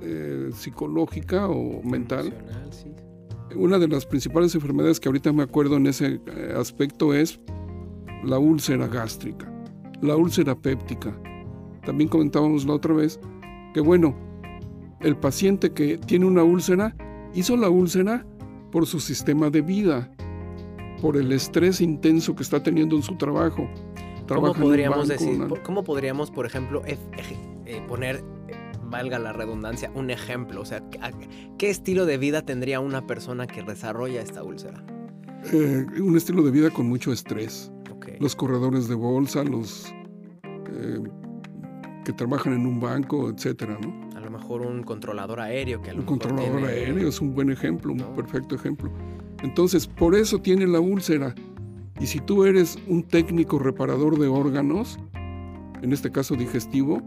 eh, 0.00 0.50
psicológica 0.52 1.48
o 1.48 1.82
mental. 1.82 2.32
Una 3.56 3.78
de 3.78 3.88
las 3.88 4.04
principales 4.06 4.54
enfermedades 4.54 5.00
que 5.00 5.08
ahorita 5.08 5.32
me 5.32 5.42
acuerdo 5.42 5.76
en 5.76 5.86
ese 5.86 6.20
eh, 6.26 6.54
aspecto 6.56 7.14
es 7.14 7.40
la 8.24 8.38
úlcera 8.38 8.86
gástrica, 8.88 9.50
la 10.02 10.16
úlcera 10.16 10.54
péptica. 10.54 11.16
También 11.84 12.08
comentábamos 12.08 12.64
la 12.66 12.74
otra 12.74 12.94
vez 12.94 13.20
que, 13.72 13.80
bueno, 13.80 14.14
el 15.00 15.16
paciente 15.16 15.72
que 15.72 15.98
tiene 15.98 16.26
una 16.26 16.42
úlcera 16.42 16.96
hizo 17.34 17.56
la 17.56 17.68
úlcera 17.68 18.26
por 18.72 18.86
su 18.86 19.00
sistema 19.00 19.50
de 19.50 19.60
vida, 19.60 20.10
por 21.00 21.16
el 21.16 21.30
estrés 21.32 21.80
intenso 21.80 22.34
que 22.34 22.42
está 22.42 22.62
teniendo 22.62 22.96
en 22.96 23.02
su 23.02 23.16
trabajo, 23.16 23.68
¿Cómo 24.28 24.54
podríamos 24.54 25.08
decir, 25.08 25.38
cómo 25.62 25.84
podríamos, 25.84 26.30
por 26.30 26.46
ejemplo, 26.46 26.82
eh, 26.86 26.98
poner, 27.88 28.24
valga 28.84 29.18
la 29.18 29.32
redundancia, 29.32 29.90
un 29.94 30.10
ejemplo? 30.10 30.60
O 30.60 30.64
sea, 30.64 30.82
¿qué 31.58 31.70
estilo 31.70 32.06
de 32.06 32.18
vida 32.18 32.42
tendría 32.42 32.80
una 32.80 33.06
persona 33.06 33.46
que 33.46 33.62
desarrolla 33.62 34.22
esta 34.22 34.42
úlcera? 34.42 34.84
Eh, 35.52 35.86
un 36.00 36.16
estilo 36.16 36.42
de 36.42 36.50
vida 36.50 36.70
con 36.70 36.88
mucho 36.88 37.12
estrés. 37.12 37.70
Los 38.20 38.36
corredores 38.36 38.86
de 38.86 38.94
bolsa, 38.94 39.42
los 39.44 39.92
eh, 40.44 41.00
que 42.04 42.12
trabajan 42.12 42.52
en 42.52 42.66
un 42.66 42.78
banco, 42.78 43.30
etcétera, 43.30 43.78
¿no? 43.80 44.16
A 44.16 44.20
lo 44.20 44.30
mejor 44.30 44.60
un 44.60 44.82
controlador 44.82 45.40
aéreo 45.40 45.80
que 45.80 45.90
a 45.90 45.94
lo 45.94 46.00
Un 46.00 46.06
controlador 46.06 46.64
aéreo 46.64 47.08
es 47.08 47.20
un 47.20 47.34
buen 47.34 47.50
ejemplo, 47.50 47.92
un 47.92 48.14
perfecto 48.14 48.54
ejemplo. 48.54 48.90
Entonces, 49.42 49.86
por 49.86 50.14
eso 50.14 50.38
tiene 50.38 50.66
la 50.66 50.80
úlcera 50.80 51.34
y 52.00 52.06
si 52.06 52.20
tú 52.20 52.44
eres 52.44 52.78
un 52.88 53.02
técnico 53.02 53.58
reparador 53.58 54.18
de 54.18 54.26
órganos, 54.26 54.98
en 55.82 55.92
este 55.92 56.10
caso 56.10 56.34
digestivo, 56.34 57.02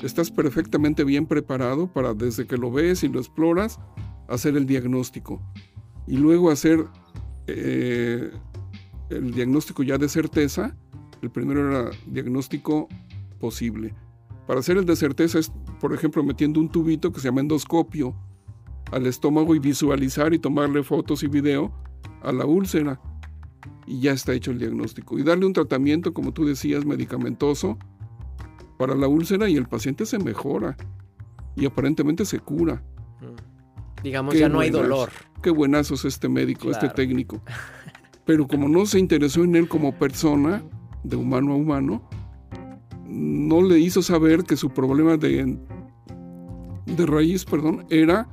estás 0.00 0.30
perfectamente 0.30 1.04
bien 1.04 1.26
preparado 1.26 1.92
para 1.92 2.14
desde 2.14 2.46
que 2.46 2.56
lo 2.56 2.70
ves 2.70 3.04
y 3.04 3.08
lo 3.08 3.18
exploras, 3.18 3.78
hacer 4.28 4.56
el 4.56 4.66
diagnóstico. 4.66 5.42
Y 6.06 6.16
luego 6.16 6.50
hacer 6.50 6.86
eh, 7.46 8.30
el 9.10 9.34
diagnóstico 9.34 9.82
ya 9.82 9.98
de 9.98 10.08
certeza. 10.08 10.76
El 11.20 11.30
primero 11.30 11.70
era 11.70 11.90
diagnóstico 12.06 12.88
posible. 13.38 13.94
Para 14.46 14.60
hacer 14.60 14.78
el 14.78 14.86
de 14.86 14.96
certeza 14.96 15.38
es, 15.38 15.52
por 15.80 15.92
ejemplo, 15.92 16.24
metiendo 16.24 16.60
un 16.60 16.70
tubito 16.70 17.12
que 17.12 17.20
se 17.20 17.28
llama 17.28 17.42
endoscopio 17.42 18.14
al 18.90 19.06
estómago 19.06 19.54
y 19.54 19.58
visualizar 19.58 20.32
y 20.32 20.38
tomarle 20.38 20.82
fotos 20.82 21.22
y 21.22 21.28
video 21.28 21.72
a 22.22 22.32
la 22.32 22.46
úlcera 22.46 23.00
y 23.86 24.00
ya 24.00 24.12
está 24.12 24.32
hecho 24.32 24.50
el 24.50 24.58
diagnóstico. 24.58 25.18
Y 25.18 25.22
darle 25.22 25.46
un 25.46 25.52
tratamiento, 25.52 26.12
como 26.12 26.32
tú 26.32 26.44
decías, 26.44 26.84
medicamentoso 26.84 27.78
para 28.78 28.94
la 28.94 29.08
úlcera 29.08 29.48
y 29.48 29.56
el 29.56 29.66
paciente 29.66 30.06
se 30.06 30.18
mejora 30.18 30.76
y 31.56 31.66
aparentemente 31.66 32.24
se 32.24 32.38
cura. 32.38 32.82
Mm. 33.20 34.02
Digamos, 34.02 34.34
ya 34.34 34.48
no 34.48 34.60
hay 34.60 34.70
dolor. 34.70 35.10
Qué 35.42 35.50
buenazo 35.50 35.94
es 35.94 36.04
este 36.04 36.28
médico, 36.28 36.70
este 36.70 36.88
técnico. 36.88 37.42
Pero 38.24 38.46
como 38.46 38.68
no 38.68 38.86
se 38.86 38.98
interesó 38.98 39.44
en 39.44 39.56
él 39.56 39.68
como 39.68 39.92
persona, 39.92 40.62
de 41.02 41.16
humano 41.16 41.52
a 41.52 41.56
humano, 41.56 42.08
no 43.06 43.62
le 43.62 43.78
hizo 43.78 44.02
saber 44.02 44.44
que 44.44 44.56
su 44.56 44.70
problema 44.70 45.16
de, 45.16 45.58
de 46.86 47.06
raíz, 47.06 47.44
perdón, 47.44 47.86
era 47.90 48.28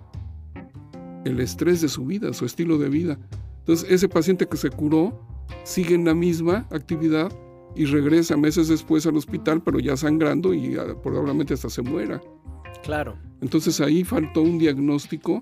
el 1.26 1.40
estrés 1.40 1.82
de 1.82 1.90
su 1.90 2.06
vida, 2.06 2.34
su 2.34 2.46
estilo 2.46 2.78
de 2.78 2.90
vida. 2.90 3.20
Entonces, 3.68 3.92
ese 3.92 4.08
paciente 4.08 4.48
que 4.48 4.56
se 4.56 4.70
curó 4.70 5.20
sigue 5.64 5.94
en 5.94 6.06
la 6.06 6.14
misma 6.14 6.66
actividad 6.72 7.30
y 7.76 7.84
regresa 7.84 8.38
meses 8.38 8.70
después 8.70 9.06
al 9.06 9.18
hospital, 9.18 9.62
pero 9.62 9.80
ya 9.80 9.98
sangrando 9.98 10.54
y 10.54 10.78
ah, 10.78 10.96
probablemente 11.04 11.54
hasta 11.54 11.70
se 11.70 11.82
muera. 11.82 12.22
Claro. 12.82 13.18
Entonces 13.42 13.82
ahí 13.82 14.06
faltó 14.06 14.42
un 14.42 14.58
diagnóstico 14.58 15.42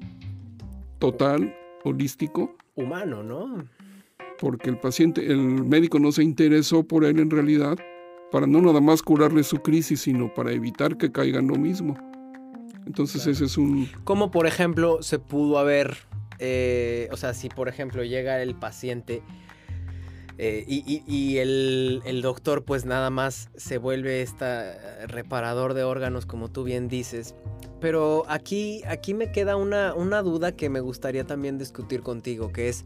total, 0.98 1.56
holístico. 1.84 2.58
Humano, 2.74 3.22
¿no? 3.22 3.64
Porque 4.40 4.72
el 4.72 4.80
paciente, 4.80 5.32
el 5.32 5.64
médico 5.64 6.00
no 6.00 6.12
se 6.12 6.24
interesó 6.24 6.82
por 6.82 7.06
él 7.06 7.20
en 7.20 7.30
realidad 7.30 7.78
para 8.32 8.48
no 8.48 8.60
nada 8.60 8.82
más 8.82 9.04
curarle 9.04 9.44
su 9.44 9.60
crisis, 9.60 10.02
sino 10.02 10.34
para 10.34 10.52
evitar 10.52 10.98
que 10.98 11.12
caiga 11.12 11.38
en 11.38 11.48
lo 11.48 11.58
mismo. 11.58 11.96
Entonces 12.88 13.28
ese 13.28 13.46
es 13.46 13.56
un... 13.56 13.88
¿Cómo, 14.04 14.32
por 14.32 14.48
ejemplo, 14.48 15.04
se 15.04 15.20
pudo 15.20 15.60
haber, 15.60 15.96
eh, 16.40 17.08
o 17.12 17.18
sea, 17.18 17.34
si 17.34 17.50
por 17.50 17.70
ejemplo 17.70 18.04
llega 18.04 18.42
el 18.42 18.56
paciente 18.56 19.24
eh, 20.38 20.66
y, 20.68 21.38
el, 21.38 22.20
doctor 22.22 22.66
pues 22.66 22.84
nada 22.84 23.10
más 23.10 23.50
se 23.56 23.78
vuelve 23.78 24.22
esta 24.22 25.08
reparador 25.08 25.74
de 25.74 25.84
órganos 25.84 26.26
como 26.26 26.50
tú 26.50 26.64
bien 26.64 26.90
dices. 26.90 27.36
Pero 27.80 28.26
aquí, 28.28 28.82
aquí 28.88 29.14
me 29.14 29.32
queda 29.32 29.56
una, 29.56 29.94
una 29.94 30.22
duda 30.22 30.54
que 30.54 30.70
me 30.70 30.82
gustaría 30.82 31.26
también 31.26 31.58
discutir 31.58 32.02
contigo, 32.02 32.52
que 32.52 32.70
es 32.70 32.86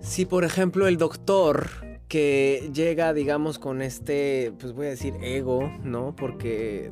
si 0.00 0.24
por 0.26 0.44
ejemplo 0.44 0.88
el 0.88 0.96
doctor 0.96 1.68
que 2.08 2.70
llega 2.72 3.12
digamos 3.12 3.58
con 3.58 3.82
este, 3.82 4.52
pues 4.58 4.72
voy 4.72 4.86
a 4.86 4.90
decir 4.90 5.14
ego, 5.22 5.70
¿no? 5.84 6.16
Porque 6.16 6.90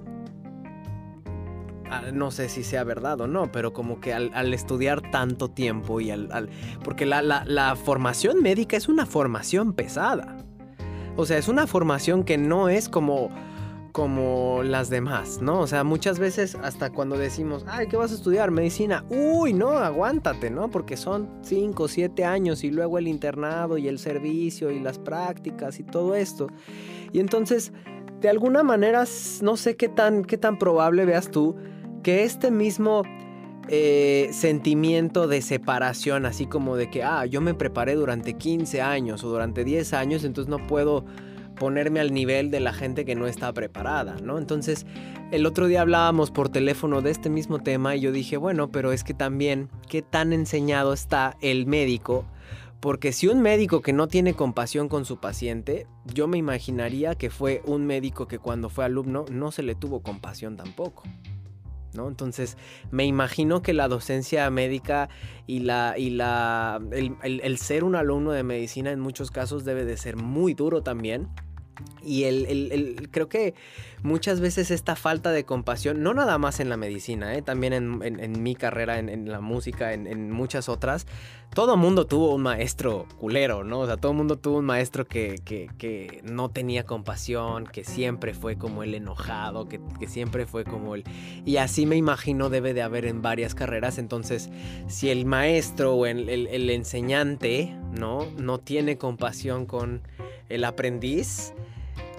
no 2.13 2.31
sé 2.31 2.49
si 2.49 2.63
sea 2.63 2.85
verdad 2.85 3.21
o 3.21 3.27
no, 3.27 3.51
pero 3.53 3.73
como 3.73 4.01
que 4.01 4.13
al, 4.15 4.55
estudiar 4.55 5.11
tanto 5.11 5.51
tiempo 5.51 6.01
y 6.01 6.11
al... 6.11 6.49
porque 6.83 7.07
la, 7.07 7.77
formación 7.77 8.43
médica 8.43 8.77
es 8.77 8.89
una 8.89 9.07
formación 9.07 9.73
pesada. 9.73 10.37
O 11.17 11.25
sea, 11.25 11.39
es 11.39 11.49
una 11.49 11.67
formación 11.67 12.25
que 12.25 12.37
no 12.37 12.69
es 12.69 12.89
como 12.89 13.31
como 13.97 14.63
las 14.63 14.91
demás, 14.91 15.41
¿no? 15.41 15.61
O 15.61 15.67
sea, 15.67 15.83
muchas 15.83 16.19
veces 16.19 16.55
hasta 16.63 16.91
cuando 16.91 17.17
decimos, 17.17 17.65
ay, 17.67 17.87
¿qué 17.89 17.97
vas 17.97 18.13
a 18.13 18.17
estudiar? 18.17 18.51
Medicina. 18.51 19.07
Uy, 19.09 19.55
no, 19.55 19.71
aguántate, 19.71 20.51
¿no? 20.51 20.71
Porque 20.71 20.99
son 20.99 21.31
5 21.41 21.83
o 21.83 21.89
7 21.89 22.23
años 22.27 22.63
y 22.63 22.71
luego 22.71 22.99
el 22.99 23.09
internado 23.09 23.79
y 23.79 23.89
el 23.89 23.99
servicio 23.99 24.71
y 24.71 24.81
las 24.81 24.99
prácticas 24.99 25.81
y 25.81 25.83
todo 25.83 26.15
esto. 26.15 26.49
Y 27.11 27.21
entonces, 27.21 27.73
de 28.21 28.29
alguna 28.29 28.63
manera, 28.63 29.05
no 29.41 29.57
sé 29.57 29.77
qué 29.77 29.89
tan, 29.89 30.27
qué 30.27 30.37
tan 30.37 30.59
probable 30.59 31.07
veas 31.07 31.31
tú 31.31 31.57
que 32.07 32.23
este 32.23 32.53
mismo 32.53 33.03
eh, 33.67 34.29
sentimiento 34.31 35.27
de 35.27 35.43
separación, 35.43 36.25
así 36.25 36.47
como 36.47 36.77
de 36.77 36.89
que, 36.89 37.03
ah, 37.03 37.27
yo 37.27 37.41
me 37.41 37.53
preparé 37.53 37.97
durante 37.97 38.35
15 38.35 38.81
años 38.81 39.25
o 39.25 39.29
durante 39.29 39.65
10 39.65 39.93
años, 39.93 40.23
entonces 40.23 40.49
no 40.49 40.65
puedo 40.69 41.05
ponerme 41.59 41.99
al 41.99 42.15
nivel 42.15 42.53
de 42.53 42.61
la 42.61 42.73
gente 42.73 43.05
que 43.05 43.17
no 43.17 43.27
está 43.27 43.53
preparada, 43.53 44.19
¿no? 44.23 44.39
Entonces, 44.39 44.87
el 45.33 45.47
otro 45.47 45.67
día 45.67 45.81
hablábamos 45.81 46.31
por 46.31 46.49
teléfono 46.49 47.03
de 47.03 47.11
este 47.11 47.29
mismo 47.29 47.59
tema 47.59 47.97
y 47.97 48.03
yo 48.03 48.13
dije, 48.13 48.37
bueno, 48.37 48.71
pero 48.71 48.93
es 48.93 49.03
que 49.03 49.13
también, 49.13 49.69
¿qué 49.89 50.01
tan 50.01 50.33
enseñado 50.33 50.93
está 50.93 51.37
el 51.41 51.67
médico? 51.67 52.25
Porque 52.79 53.11
si 53.11 53.27
un 53.27 53.41
médico 53.43 53.83
que 53.83 53.93
no 53.93 54.07
tiene 54.07 54.35
compasión 54.35 54.89
con 54.89 55.07
su 55.07 55.19
paciente, 55.19 55.89
yo 56.15 56.29
me 56.29 56.39
imaginaría 56.39 57.17
que 57.17 57.31
fue 57.31 57.63
un 57.67 57.85
médico 57.85 58.29
que 58.29 58.39
cuando 58.39 58.69
fue 58.69 58.85
alumno 58.85 59.25
no 59.29 59.51
se 59.51 59.65
le 59.65 59.75
tuvo 59.75 60.03
compasión 60.03 60.57
tampoco. 60.57 61.03
¿No? 61.97 62.09
Entonces, 62.09 62.57
me 62.91 63.05
imagino 63.05 63.63
que 63.63 63.73
la 63.73 63.89
docencia 63.89 64.49
médica 64.51 65.09
y, 65.47 65.61
la, 65.61 65.95
y 65.97 66.11
la, 66.11 66.81
el, 66.93 67.59
ser 67.59 67.85
un 67.85 67.97
alumno 67.97 68.33
de 68.33 68.43
medicina 68.43 68.91
en 68.91 69.01
muchos 69.01 69.31
casos 69.31 69.65
debe 69.65 69.85
de 69.85 69.97
ser 69.97 70.17
muy 70.17 70.55
duro 70.55 70.83
también. 70.83 71.29
Y 72.03 72.25
el, 72.25 73.09
creo 73.11 73.29
que 73.29 73.55
muchas 74.03 74.41
veces 74.41 74.71
esta 74.71 74.95
falta 74.95 75.33
de 75.33 75.45
compasión, 75.45 76.03
no 76.03 76.15
nada 76.15 76.39
más 76.39 76.61
en 76.61 76.69
la 76.69 76.77
medicina, 76.77 77.35
¿eh? 77.35 77.43
también 77.43 77.73
en, 77.73 78.43
mi 78.43 78.55
carrera, 78.55 78.99
en, 78.99 79.29
la 79.29 79.41
música, 79.41 79.93
en, 79.93 80.31
muchas 80.31 80.69
otras, 80.69 81.07
todo 81.53 81.77
mundo 81.77 82.07
tuvo 82.07 82.35
un 82.35 82.43
maestro 82.43 83.07
culero, 83.19 83.65
¿no? 83.65 83.81
O 83.81 83.87
sea, 83.87 83.97
todo 83.97 84.13
mundo 84.13 84.39
tuvo 84.39 84.59
un 84.59 84.67
maestro 84.67 85.07
que, 85.07 85.37
que, 85.45 86.21
no 86.23 86.49
tenía 86.49 86.85
compasión, 86.85 87.65
que 87.67 87.83
siempre 87.83 88.35
fue 88.35 88.57
como 88.57 88.83
el 88.83 88.95
enojado, 88.95 89.69
que, 89.69 89.81
siempre 90.07 90.47
fue 90.47 90.65
como 90.65 90.95
el... 90.95 91.05
Y 91.45 91.57
así 91.57 91.87
me 91.87 91.97
imagino 91.97 92.51
debe 92.51 92.75
de 92.75 92.83
haber 92.83 93.07
en 93.07 93.23
varias 93.23 93.55
carreras, 93.55 93.99
entonces 93.99 94.51
si 94.87 95.11
el 95.11 95.27
maestro 95.27 95.95
o 95.95 96.07
el, 96.07 96.29
el 96.29 96.71
enseñante, 96.71 97.77
¿no? 97.91 98.27
No 98.39 98.59
tiene 98.59 98.99
compasión 98.99 99.67
con 99.67 100.03
el 100.49 100.65
aprendiz, 100.65 101.53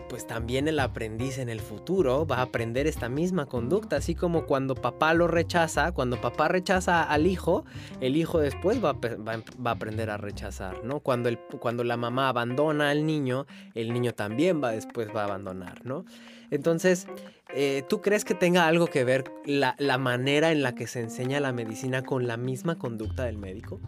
pues 0.08 0.26
también 0.26 0.68
el 0.68 0.80
aprendiz 0.80 1.38
en 1.38 1.50
el 1.50 1.60
futuro 1.60 2.26
va 2.26 2.38
a 2.38 2.44
aprender 2.44 2.88
esta 2.88 3.10
misma 3.10 3.46
conducta, 3.46 3.98
así 3.98 4.16
como 4.16 4.46
cuando 4.46 4.76
papá 4.76 5.14
lo 5.14 5.28
rechaza, 5.28 5.92
cuando 5.92 6.20
papá 6.20 6.48
rechaza 6.48 7.04
al 7.04 7.28
hijo, 7.28 7.66
el 8.00 8.16
hijo 8.16 8.40
después 8.40 8.84
va 8.84 8.92
a, 8.92 9.72
aprender 9.72 10.10
a 10.10 10.18
rechazar, 10.18 10.84
¿no? 10.84 11.00
Cuando, 11.00 11.30
el, 11.30 11.38
cuando 11.60 11.84
la 11.84 11.98
mamá 11.98 12.30
abandona 12.30 12.90
al 12.90 13.06
niño, 13.06 13.46
el 13.76 13.94
niño 13.94 14.14
también 14.14 14.64
va 14.64 14.72
después 14.72 15.10
va 15.16 15.22
a 15.22 15.26
abandonar, 15.26 15.86
¿no? 15.86 16.06
Entonces, 16.50 17.08
eh, 17.54 17.84
¿tú 17.90 18.02
crees 18.02 18.24
que 18.24 18.34
tenga 18.34 18.68
algo 18.68 18.88
que 18.88 19.04
ver 19.04 19.26
la, 19.46 19.76
la 19.80 19.98
manera 19.98 20.52
en 20.52 20.64
la 20.64 20.76
que 20.76 20.88
se 20.88 21.02
enseña 21.02 21.42
la 21.42 21.52
medicina 21.52 22.04
con 22.04 22.28
la 22.28 22.38
misma 22.38 22.78
conducta 22.78 23.26
del 23.26 23.38
médico? 23.38 23.82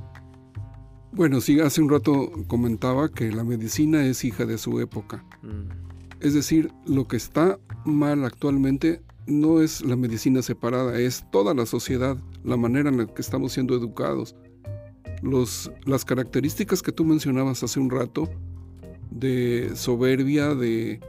Bueno, 1.12 1.42
sí, 1.42 1.60
hace 1.60 1.82
un 1.82 1.90
rato 1.90 2.32
comentaba 2.48 3.10
que 3.10 3.32
la 3.32 3.44
medicina 3.44 4.06
es 4.06 4.24
hija 4.24 4.46
de 4.46 4.58
su 4.58 4.80
época. 4.80 5.26
Mm. 5.42 5.90
Es 6.20 6.34
decir, 6.34 6.72
lo 6.86 7.08
que 7.08 7.18
está 7.18 7.60
mal 7.86 8.24
actualmente 8.26 9.02
no 9.26 9.62
es 9.62 9.82
la 9.82 9.96
medicina 9.96 10.42
separada, 10.42 11.00
es 11.00 11.26
toda 11.32 11.54
la 11.54 11.66
sociedad, 11.66 12.18
la 12.44 12.58
manera 12.58 12.90
en 12.90 12.98
la 12.98 13.06
que 13.06 13.22
estamos 13.22 13.54
siendo 13.54 13.76
educados. 13.76 14.36
Los, 15.22 15.72
las 15.86 16.06
características 16.06 16.82
que 16.82 16.92
tú 16.92 17.06
mencionabas 17.06 17.64
hace 17.64 17.80
un 17.80 17.90
rato, 17.90 18.30
de 19.12 19.72
soberbia, 19.76 20.56
de 20.56 21.00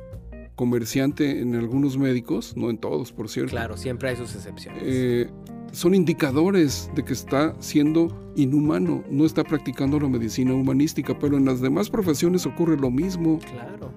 comerciante 0.60 1.40
en 1.40 1.54
algunos 1.54 1.96
médicos, 1.96 2.54
no 2.54 2.68
en 2.68 2.76
todos, 2.76 3.14
por 3.14 3.30
cierto. 3.30 3.52
Claro, 3.52 3.78
siempre 3.78 4.10
hay 4.10 4.16
sus 4.16 4.34
excepciones. 4.34 4.82
Eh, 4.84 5.30
son 5.72 5.94
indicadores 5.94 6.90
de 6.94 7.02
que 7.02 7.14
está 7.14 7.56
siendo 7.60 8.30
inhumano, 8.36 9.02
no 9.08 9.24
está 9.24 9.42
practicando 9.42 9.98
la 9.98 10.10
medicina 10.10 10.52
humanística, 10.52 11.18
pero 11.18 11.38
en 11.38 11.46
las 11.46 11.62
demás 11.62 11.88
profesiones 11.88 12.44
ocurre 12.44 12.76
lo 12.76 12.90
mismo. 12.90 13.38
Claro. 13.38 13.90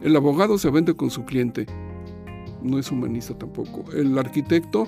El 0.00 0.14
abogado 0.14 0.58
se 0.58 0.70
vende 0.70 0.94
con 0.94 1.10
su 1.10 1.24
cliente, 1.24 1.66
no 2.62 2.78
es 2.78 2.92
humanista 2.92 3.36
tampoco. 3.36 3.90
El 3.92 4.16
arquitecto 4.16 4.86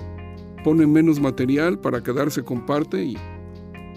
pone 0.63 0.87
menos 0.87 1.19
material 1.19 1.79
para 1.79 2.01
quedarse 2.01 2.43
con 2.43 2.65
parte 2.65 3.03
y, 3.03 3.17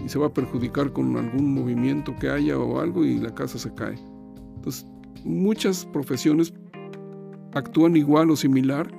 se 0.09 0.19
va 0.19 0.27
a 0.27 0.35
perjudicar 0.35 0.93
con 0.93 1.17
algún 1.17 1.55
movimiento 1.55 2.17
que 2.19 2.29
haya 2.29 2.59
o 2.59 2.81
algo 2.81 3.05
y 3.05 3.21
la 3.21 3.33
casa 3.33 3.61
se 3.61 3.73
cae. 3.73 3.97
Entonces, 4.57 4.85
muchas 5.23 5.87
profesiones 5.87 6.53
actúan 7.55 7.97
igual 7.97 8.31
o 8.31 8.37
similar 8.37 8.91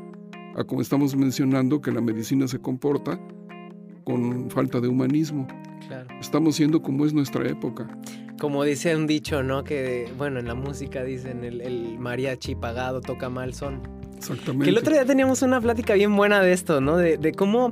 a 0.55 0.63
como 0.63 0.81
estamos 0.81 1.15
mencionando 1.15 1.81
que 1.81 1.91
la 1.91 2.01
medicina 2.01 2.47
se 2.47 2.59
comporta 2.59 3.19
con 4.03 4.49
falta 4.49 4.79
de 4.79 4.87
humanismo. 4.87 5.47
Estamos 6.19 6.55
siendo 6.55 6.81
como 6.81 7.05
es 7.05 7.13
nuestra 7.13 7.47
época 7.47 7.87
como 8.43 8.65
dice 8.65 8.93
un 8.93 9.07
dicho, 9.07 9.41
¿no? 9.41 9.63
Que, 9.63 10.11
bueno, 10.17 10.37
en 10.39 10.47
la 10.47 10.53
música 10.53 11.01
dicen 11.03 11.45
el, 11.45 11.97
mariachi 11.97 12.55
pagado 12.55 12.99
toca 12.99 13.29
mal 13.29 13.53
son. 13.53 13.81
Exactamente. 14.17 14.65
Que 14.65 14.69
el 14.71 14.77
otro 14.77 14.91
día 14.91 15.05
teníamos 15.05 15.41
una 15.43 15.61
plática 15.61 15.93
bien 15.93 16.13
buena 16.13 16.41
de 16.41 16.51
esto, 16.51 16.81
¿no? 16.81 16.97
De, 16.97 17.31
cómo 17.31 17.71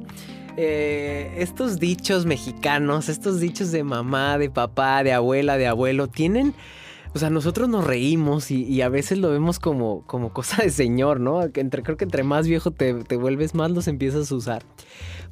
eh, 0.56 1.34
estos 1.38 1.78
dichos 1.78 2.26
mexicanos, 2.26 3.10
estos 3.10 3.41
dichos 3.41 3.74
de 3.74 3.84
mamá, 3.84 4.38
de 4.38 4.50
papá, 4.50 5.04
de 5.04 5.12
abuela, 5.12 5.58
de 5.58 5.67
abuelo, 5.67 6.08
tienen... 6.08 6.54
O 7.13 7.19
sea, 7.19 7.30
nosotros 7.30 7.67
nos 7.67 7.86
reímos 7.86 8.52
y, 8.52 8.82
a 8.82 8.89
veces 8.89 9.17
lo 9.17 9.30
vemos 9.30 9.60
como, 9.60 10.06
como 10.08 10.32
cosa 10.34 10.63
de 10.63 10.69
señor, 10.69 11.19
¿no? 11.19 11.41
entre, 11.43 11.84
creo 11.84 11.97
que 11.97 12.06
entre 12.06 12.24
más 12.24 12.47
viejo 12.47 12.71
te, 12.71 12.93
te 12.93 13.17
vuelves, 13.17 13.54
más 13.54 13.71
los 13.71 13.88
empiezas 13.88 14.32
a 14.32 14.36
usar. 14.36 14.63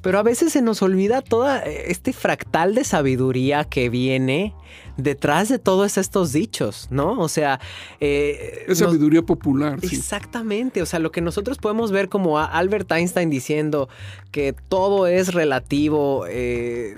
Pero 0.02 0.18
a 0.18 0.24
veces 0.24 0.54
se 0.54 0.62
nos 0.62 0.82
olvida 0.82 1.22
todo 1.22 1.54
eh, 1.54 1.86
este 1.88 2.14
fractal 2.14 2.74
de 2.74 2.84
sabiduría 2.84 3.66
que 3.66 3.90
viene 3.90 4.54
detrás 4.96 5.50
de 5.50 5.60
todos 5.60 5.98
estos 5.98 6.32
dichos, 6.32 6.88
¿no? 6.90 7.20
O 7.20 7.28
sea... 7.28 7.60
Eh, 8.00 8.66
es 8.68 8.78
sabiduría 8.80 9.22
popular. 9.22 9.80
Exactamente, 9.82 10.82
o 10.82 10.86
sea, 10.86 11.00
lo 11.00 11.12
que 11.12 11.22
nosotros 11.22 11.58
podemos 11.58 11.92
ver 11.92 12.08
como 12.08 12.40
Albert 12.40 12.92
Einstein 12.92 13.30
diciendo 13.30 13.90
que 14.32 14.54
todo 14.54 15.08
es 15.08 15.34
relativo 15.34 16.26
eh, 16.28 16.98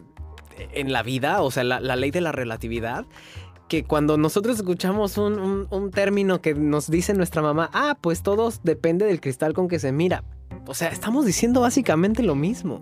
en 0.74 0.91
la 0.91 1.04
vida, 1.04 1.41
o 1.41 1.52
sea, 1.52 1.63
la, 1.63 1.96
ley 1.96 2.12
de 2.12 2.22
la 2.22 2.32
relatividad, 2.32 3.06
que 3.71 3.86
cuando 3.86 4.17
nosotros 4.17 4.57
escuchamos 4.57 5.17
un, 5.17 5.65
un, 5.71 5.91
término 5.91 6.41
que 6.41 6.53
nos 6.53 6.91
dice 6.91 7.13
nuestra 7.13 7.41
mamá, 7.41 7.69
ah, 7.71 7.97
pues 8.01 8.21
todo 8.21 8.51
depende 8.63 9.05
del 9.05 9.21
cristal 9.21 9.53
con 9.53 9.69
que 9.69 9.79
se 9.79 9.93
mira. 9.93 10.25
O 10.67 10.73
sea, 10.73 10.89
estamos 10.89 11.25
diciendo 11.25 11.62
básicamente 11.62 12.21
lo 12.21 12.36
mismo, 12.36 12.81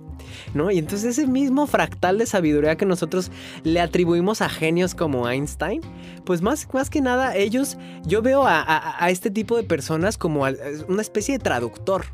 ¿no? 0.56 0.72
Y 0.72 0.80
entonces 0.80 1.20
ese 1.20 1.28
mismo 1.28 1.68
fractal 1.68 2.18
de 2.18 2.26
sabiduría 2.26 2.76
que 2.76 2.88
nosotros 2.88 3.30
le 3.64 3.82
atribuimos 3.82 4.42
a 4.42 4.50
genios 4.50 4.96
como 4.96 5.30
Einstein, 5.30 5.82
pues 6.26 6.42
más, 6.42 6.68
más 6.74 6.90
que 6.90 7.02
nada 7.02 7.36
ellos, 7.36 7.78
yo 8.08 8.24
veo 8.24 8.46
a, 8.48 9.08
este 9.12 9.30
tipo 9.30 9.58
de 9.58 9.64
personas 9.64 10.18
como 10.18 10.48
una 10.88 11.02
especie 11.04 11.38
de 11.38 11.44
traductor, 11.44 12.06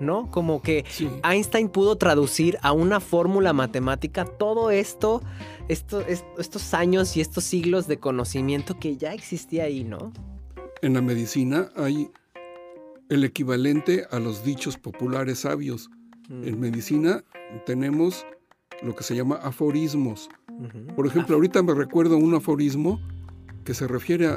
¿no? 0.00 0.30
Como 0.30 0.62
que 0.62 0.84
Einstein 1.22 1.68
pudo 1.68 1.96
traducir 1.96 2.58
a 2.62 2.72
una 2.72 3.00
fórmula 3.00 3.52
matemática 3.52 4.24
todo 4.24 4.70
esto, 4.70 5.22
esto, 5.68 6.04
estos 6.38 6.74
años 6.74 7.16
y 7.16 7.20
estos 7.20 7.44
siglos 7.44 7.86
de 7.86 7.98
conocimiento 7.98 8.78
que 8.78 8.96
ya 8.96 9.12
existía 9.12 9.64
ahí, 9.64 9.84
¿no? 9.84 10.12
En 10.82 10.94
la 10.94 11.02
medicina 11.02 11.70
hay 11.76 12.10
el 13.08 13.24
equivalente 13.24 14.06
a 14.10 14.18
los 14.18 14.44
dichos 14.44 14.76
populares 14.76 15.40
sabios. 15.40 15.90
Mm. 16.28 16.48
En 16.48 16.60
medicina 16.60 17.24
tenemos 17.66 18.26
lo 18.82 18.94
que 18.94 19.04
se 19.04 19.14
llama 19.14 19.36
aforismos. 19.36 20.28
Por 20.94 21.06
ejemplo, 21.06 21.34
ahorita 21.34 21.62
me 21.62 21.74
recuerdo 21.74 22.16
un 22.16 22.34
aforismo 22.34 23.00
que 23.64 23.74
se 23.74 23.88
refiere 23.88 24.28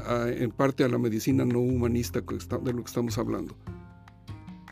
en 0.42 0.50
parte 0.52 0.84
a 0.84 0.88
la 0.88 0.98
medicina 0.98 1.46
no 1.46 1.60
humanista 1.60 2.22
de 2.22 2.74
lo 2.74 2.84
que 2.84 2.88
estamos 2.88 3.18
hablando. 3.18 3.56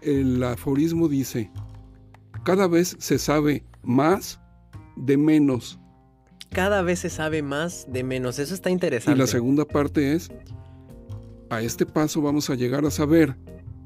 El 0.06 0.44
aforismo 0.44 1.08
dice, 1.08 1.52
cada 2.44 2.68
vez 2.68 2.96
se 3.00 3.18
sabe 3.18 3.65
más 3.82 4.39
de 4.96 5.18
menos. 5.18 5.80
Cada 6.52 6.84
vez 6.84 7.00
se 7.00 7.10
sabe 7.10 7.41
más 7.41 7.88
de 7.91 8.04
menos. 8.04 8.38
Eso 8.38 8.54
está 8.54 8.70
interesante. 8.70 9.18
Y 9.18 9.20
la 9.20 9.26
segunda 9.26 9.65
parte 9.65 10.13
es, 10.13 10.30
a 11.50 11.63
este 11.63 11.88
paso 11.88 12.22
vamos 12.22 12.52
a 12.52 12.56
llegar 12.56 12.86
a 12.86 12.91
saber 12.91 13.36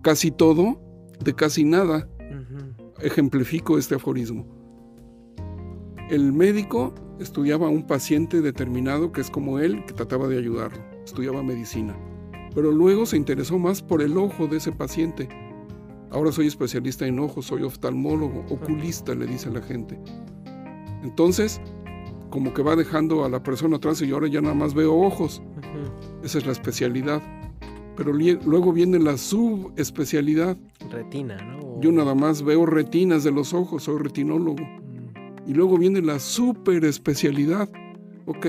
casi 0.02 0.30
todo 0.30 0.82
de 1.24 1.34
casi 1.34 1.64
nada. 1.64 2.10
Ejemplifico 3.02 3.78
este 3.78 3.96
aforismo. 3.96 4.46
El 6.10 6.34
médico 6.34 6.94
estudiaba 7.22 7.68
a 7.68 7.70
un 7.70 7.88
paciente 7.88 8.42
determinado 8.42 9.14
que 9.14 9.22
es 9.22 9.30
como 9.30 9.60
él, 9.60 9.86
que 9.86 9.94
trataba 9.94 10.28
de 10.28 10.38
ayudarlo. 10.38 10.84
Estudiaba 11.06 11.42
medicina. 11.44 11.96
Pero 12.54 12.74
luego 12.74 13.06
se 13.06 13.16
interesó 13.16 13.58
más 13.58 13.82
por 13.82 14.02
el 14.02 14.18
ojo 14.18 14.48
de 14.48 14.58
ese 14.58 14.74
paciente. 14.74 15.30
Ahora 16.12 16.32
soy 16.32 16.48
especialista 16.48 17.06
en 17.06 17.20
ojos, 17.20 17.46
soy 17.46 17.64
oftalmólogo, 17.64 18.46
oculista, 18.50 19.14
le 19.14 19.26
dice 19.26 19.50
la 19.50 19.62
gente. 19.62 20.00
Entonces, 21.04 21.62
como 22.30 22.54
que 22.54 22.64
va 22.64 22.76
dejando 22.76 23.26
a 23.26 23.30
la 23.30 23.44
persona 23.44 23.78
atrás 23.78 24.02
y 24.02 24.12
ahora 24.12 24.28
ya 24.28 24.42
nada 24.42 24.56
más 24.56 24.74
veo 24.74 24.96
ojos. 24.96 25.42
Esa 26.24 26.40
es 26.40 26.46
la 26.46 26.52
especialidad 26.52 27.22
pero 28.00 28.14
luego 28.14 28.72
viene 28.72 28.98
la 28.98 29.18
subespecialidad. 29.18 30.56
Retina, 30.90 31.36
¿no? 31.36 31.82
Yo 31.82 31.92
nada 31.92 32.16
más 32.16 32.44
veo 32.44 32.66
retinas 32.66 33.26
de 33.26 33.32
los 33.32 33.54
ojos, 33.54 33.84
soy 33.84 34.02
retinólogo. 34.02 34.64
Mm. 34.64 35.50
Y 35.50 35.54
luego 35.54 35.78
viene 35.78 36.02
la 36.02 36.18
super 36.18 36.86
especialidad. 36.86 37.68
Ok, 38.26 38.48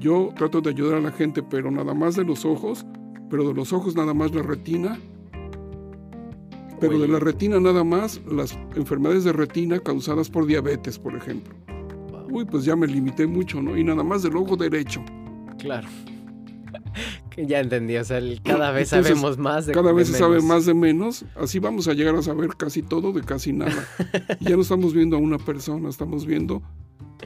yo 0.00 0.30
trato 0.36 0.60
de 0.60 0.70
ayudar 0.70 0.98
a 0.98 1.00
la 1.00 1.10
gente, 1.10 1.42
pero 1.42 1.72
nada 1.72 1.92
más 1.92 2.14
de 2.14 2.22
los 2.22 2.44
ojos, 2.44 2.86
pero 3.28 3.48
de 3.48 3.52
los 3.52 3.72
ojos 3.72 3.96
nada 3.96 4.14
más 4.14 4.32
la 4.32 4.42
retina. 4.42 4.96
Pero 6.82 6.98
de 6.98 7.06
la 7.06 7.20
retina 7.20 7.60
nada 7.60 7.84
más 7.84 8.20
las 8.28 8.58
enfermedades 8.74 9.22
de 9.22 9.32
retina 9.32 9.78
causadas 9.78 10.28
por 10.28 10.46
diabetes, 10.46 10.98
por 10.98 11.14
ejemplo. 11.14 11.54
Uy, 12.28 12.44
pues 12.44 12.64
ya 12.64 12.74
me 12.74 12.88
limité 12.88 13.26
mucho, 13.26 13.62
¿no? 13.62 13.76
Y 13.76 13.84
nada 13.84 14.02
más 14.02 14.24
del 14.24 14.36
ojo 14.36 14.56
derecho. 14.56 15.04
Claro. 15.58 15.86
ya 17.36 17.60
entendí, 17.60 17.96
o 17.96 18.04
sea, 18.04 18.20
cada 18.42 18.72
vez 18.72 18.88
sabemos 18.88 19.38
más 19.38 19.66
de 19.66 19.72
Cada 19.72 19.92
vez 19.92 20.08
se 20.08 20.18
sabe 20.18 20.42
más 20.42 20.66
de 20.66 20.74
menos, 20.74 21.24
así 21.36 21.60
vamos 21.60 21.86
a 21.86 21.92
llegar 21.92 22.16
a 22.16 22.22
saber 22.22 22.50
casi 22.56 22.82
todo 22.82 23.12
de 23.12 23.22
casi 23.22 23.52
nada. 23.52 23.86
ya 24.40 24.56
no 24.56 24.62
estamos 24.62 24.92
viendo 24.92 25.16
a 25.16 25.20
una 25.20 25.38
persona, 25.38 25.88
estamos 25.88 26.26
viendo 26.26 26.62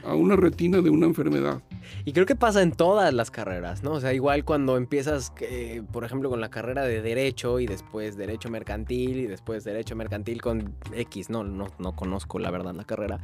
a 0.04 0.14
una 0.14 0.37
retina 0.37 0.80
de 0.80 0.90
una 0.90 1.06
enfermedad. 1.06 1.62
Y 2.04 2.12
creo 2.12 2.26
que 2.26 2.37
pasa 2.37 2.62
en 2.62 2.72
todas 2.72 3.12
las 3.12 3.30
carreras, 3.30 3.82
¿no? 3.82 3.92
O 3.92 4.00
sea, 4.00 4.12
igual 4.12 4.44
cuando 4.44 4.76
empiezas, 4.76 5.32
eh, 5.40 5.82
por 5.92 6.04
ejemplo, 6.04 6.30
con 6.30 6.40
la 6.40 6.50
carrera 6.50 6.85
de 6.85 7.02
Derecho 7.02 7.61
y 7.61 7.66
después 7.66 8.16
Derecho 8.16 8.50
Mercantil 8.50 9.18
y 9.18 9.26
después 9.26 9.64
Derecho 9.64 9.96
Mercantil 9.96 10.40
con 10.40 10.74
X, 10.92 11.30
no, 11.30 11.44
no, 11.44 11.66
no 11.78 11.96
conozco 11.96 12.38
la 12.38 12.50
verdad 12.50 12.74
la 12.74 12.85
carrera, 12.85 13.20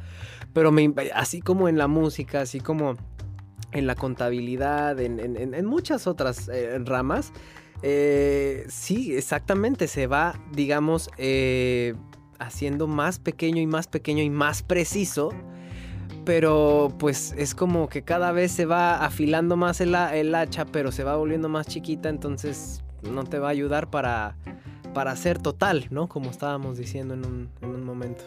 pero 0.53 0.71
me, 0.71 0.93
así 1.13 1.41
como 1.41 1.67
en 1.69 1.77
la 1.77 1.87
música, 1.87 2.41
así 2.41 2.59
como 2.59 2.95
en 3.71 3.87
la 3.87 3.95
contabilidad, 3.95 4.99
en, 4.99 5.65
muchas 5.65 6.07
otras 6.07 6.47
eh, 6.49 6.77
ramas, 6.79 7.33
eh, 7.81 8.65
sí, 8.69 9.15
exactamente, 9.15 9.87
se 9.87 10.07
va, 10.07 10.39
digamos, 10.51 11.09
haciendo 12.39 12.87
más 12.87 13.19
pequeño 13.19 13.61
y 13.61 13.67
más 13.67 13.87
pequeño 13.87 14.23
y 14.23 14.29
más 14.29 14.61
preciso 14.63 15.31
pero 16.25 16.93
pues 16.97 17.33
es 17.37 17.55
como 17.55 17.89
que 17.89 18.03
cada 18.03 18.31
vez 18.31 18.51
se 18.51 18.65
va 18.65 19.03
afilando 19.03 19.57
más 19.57 19.81
el, 19.81 19.95
hacha, 20.35 20.65
pero 20.65 20.91
se 20.91 21.03
va 21.03 21.15
volviendo 21.15 21.49
más 21.49 21.67
chiquita, 21.67 22.09
entonces 22.09 22.83
no 23.01 23.23
te 23.23 23.39
va 23.39 23.47
a 23.47 23.51
ayudar 23.51 23.89
para, 23.89 24.35
para 24.93 25.15
ser 25.15 25.39
total, 25.39 25.87
¿no? 25.89 26.07
Como 26.07 26.29
estábamos 26.29 26.77
diciendo 26.77 27.13
en 27.13 27.25
un, 27.25 27.49
en 27.61 27.69
un 27.69 27.83
momento. 27.83 28.23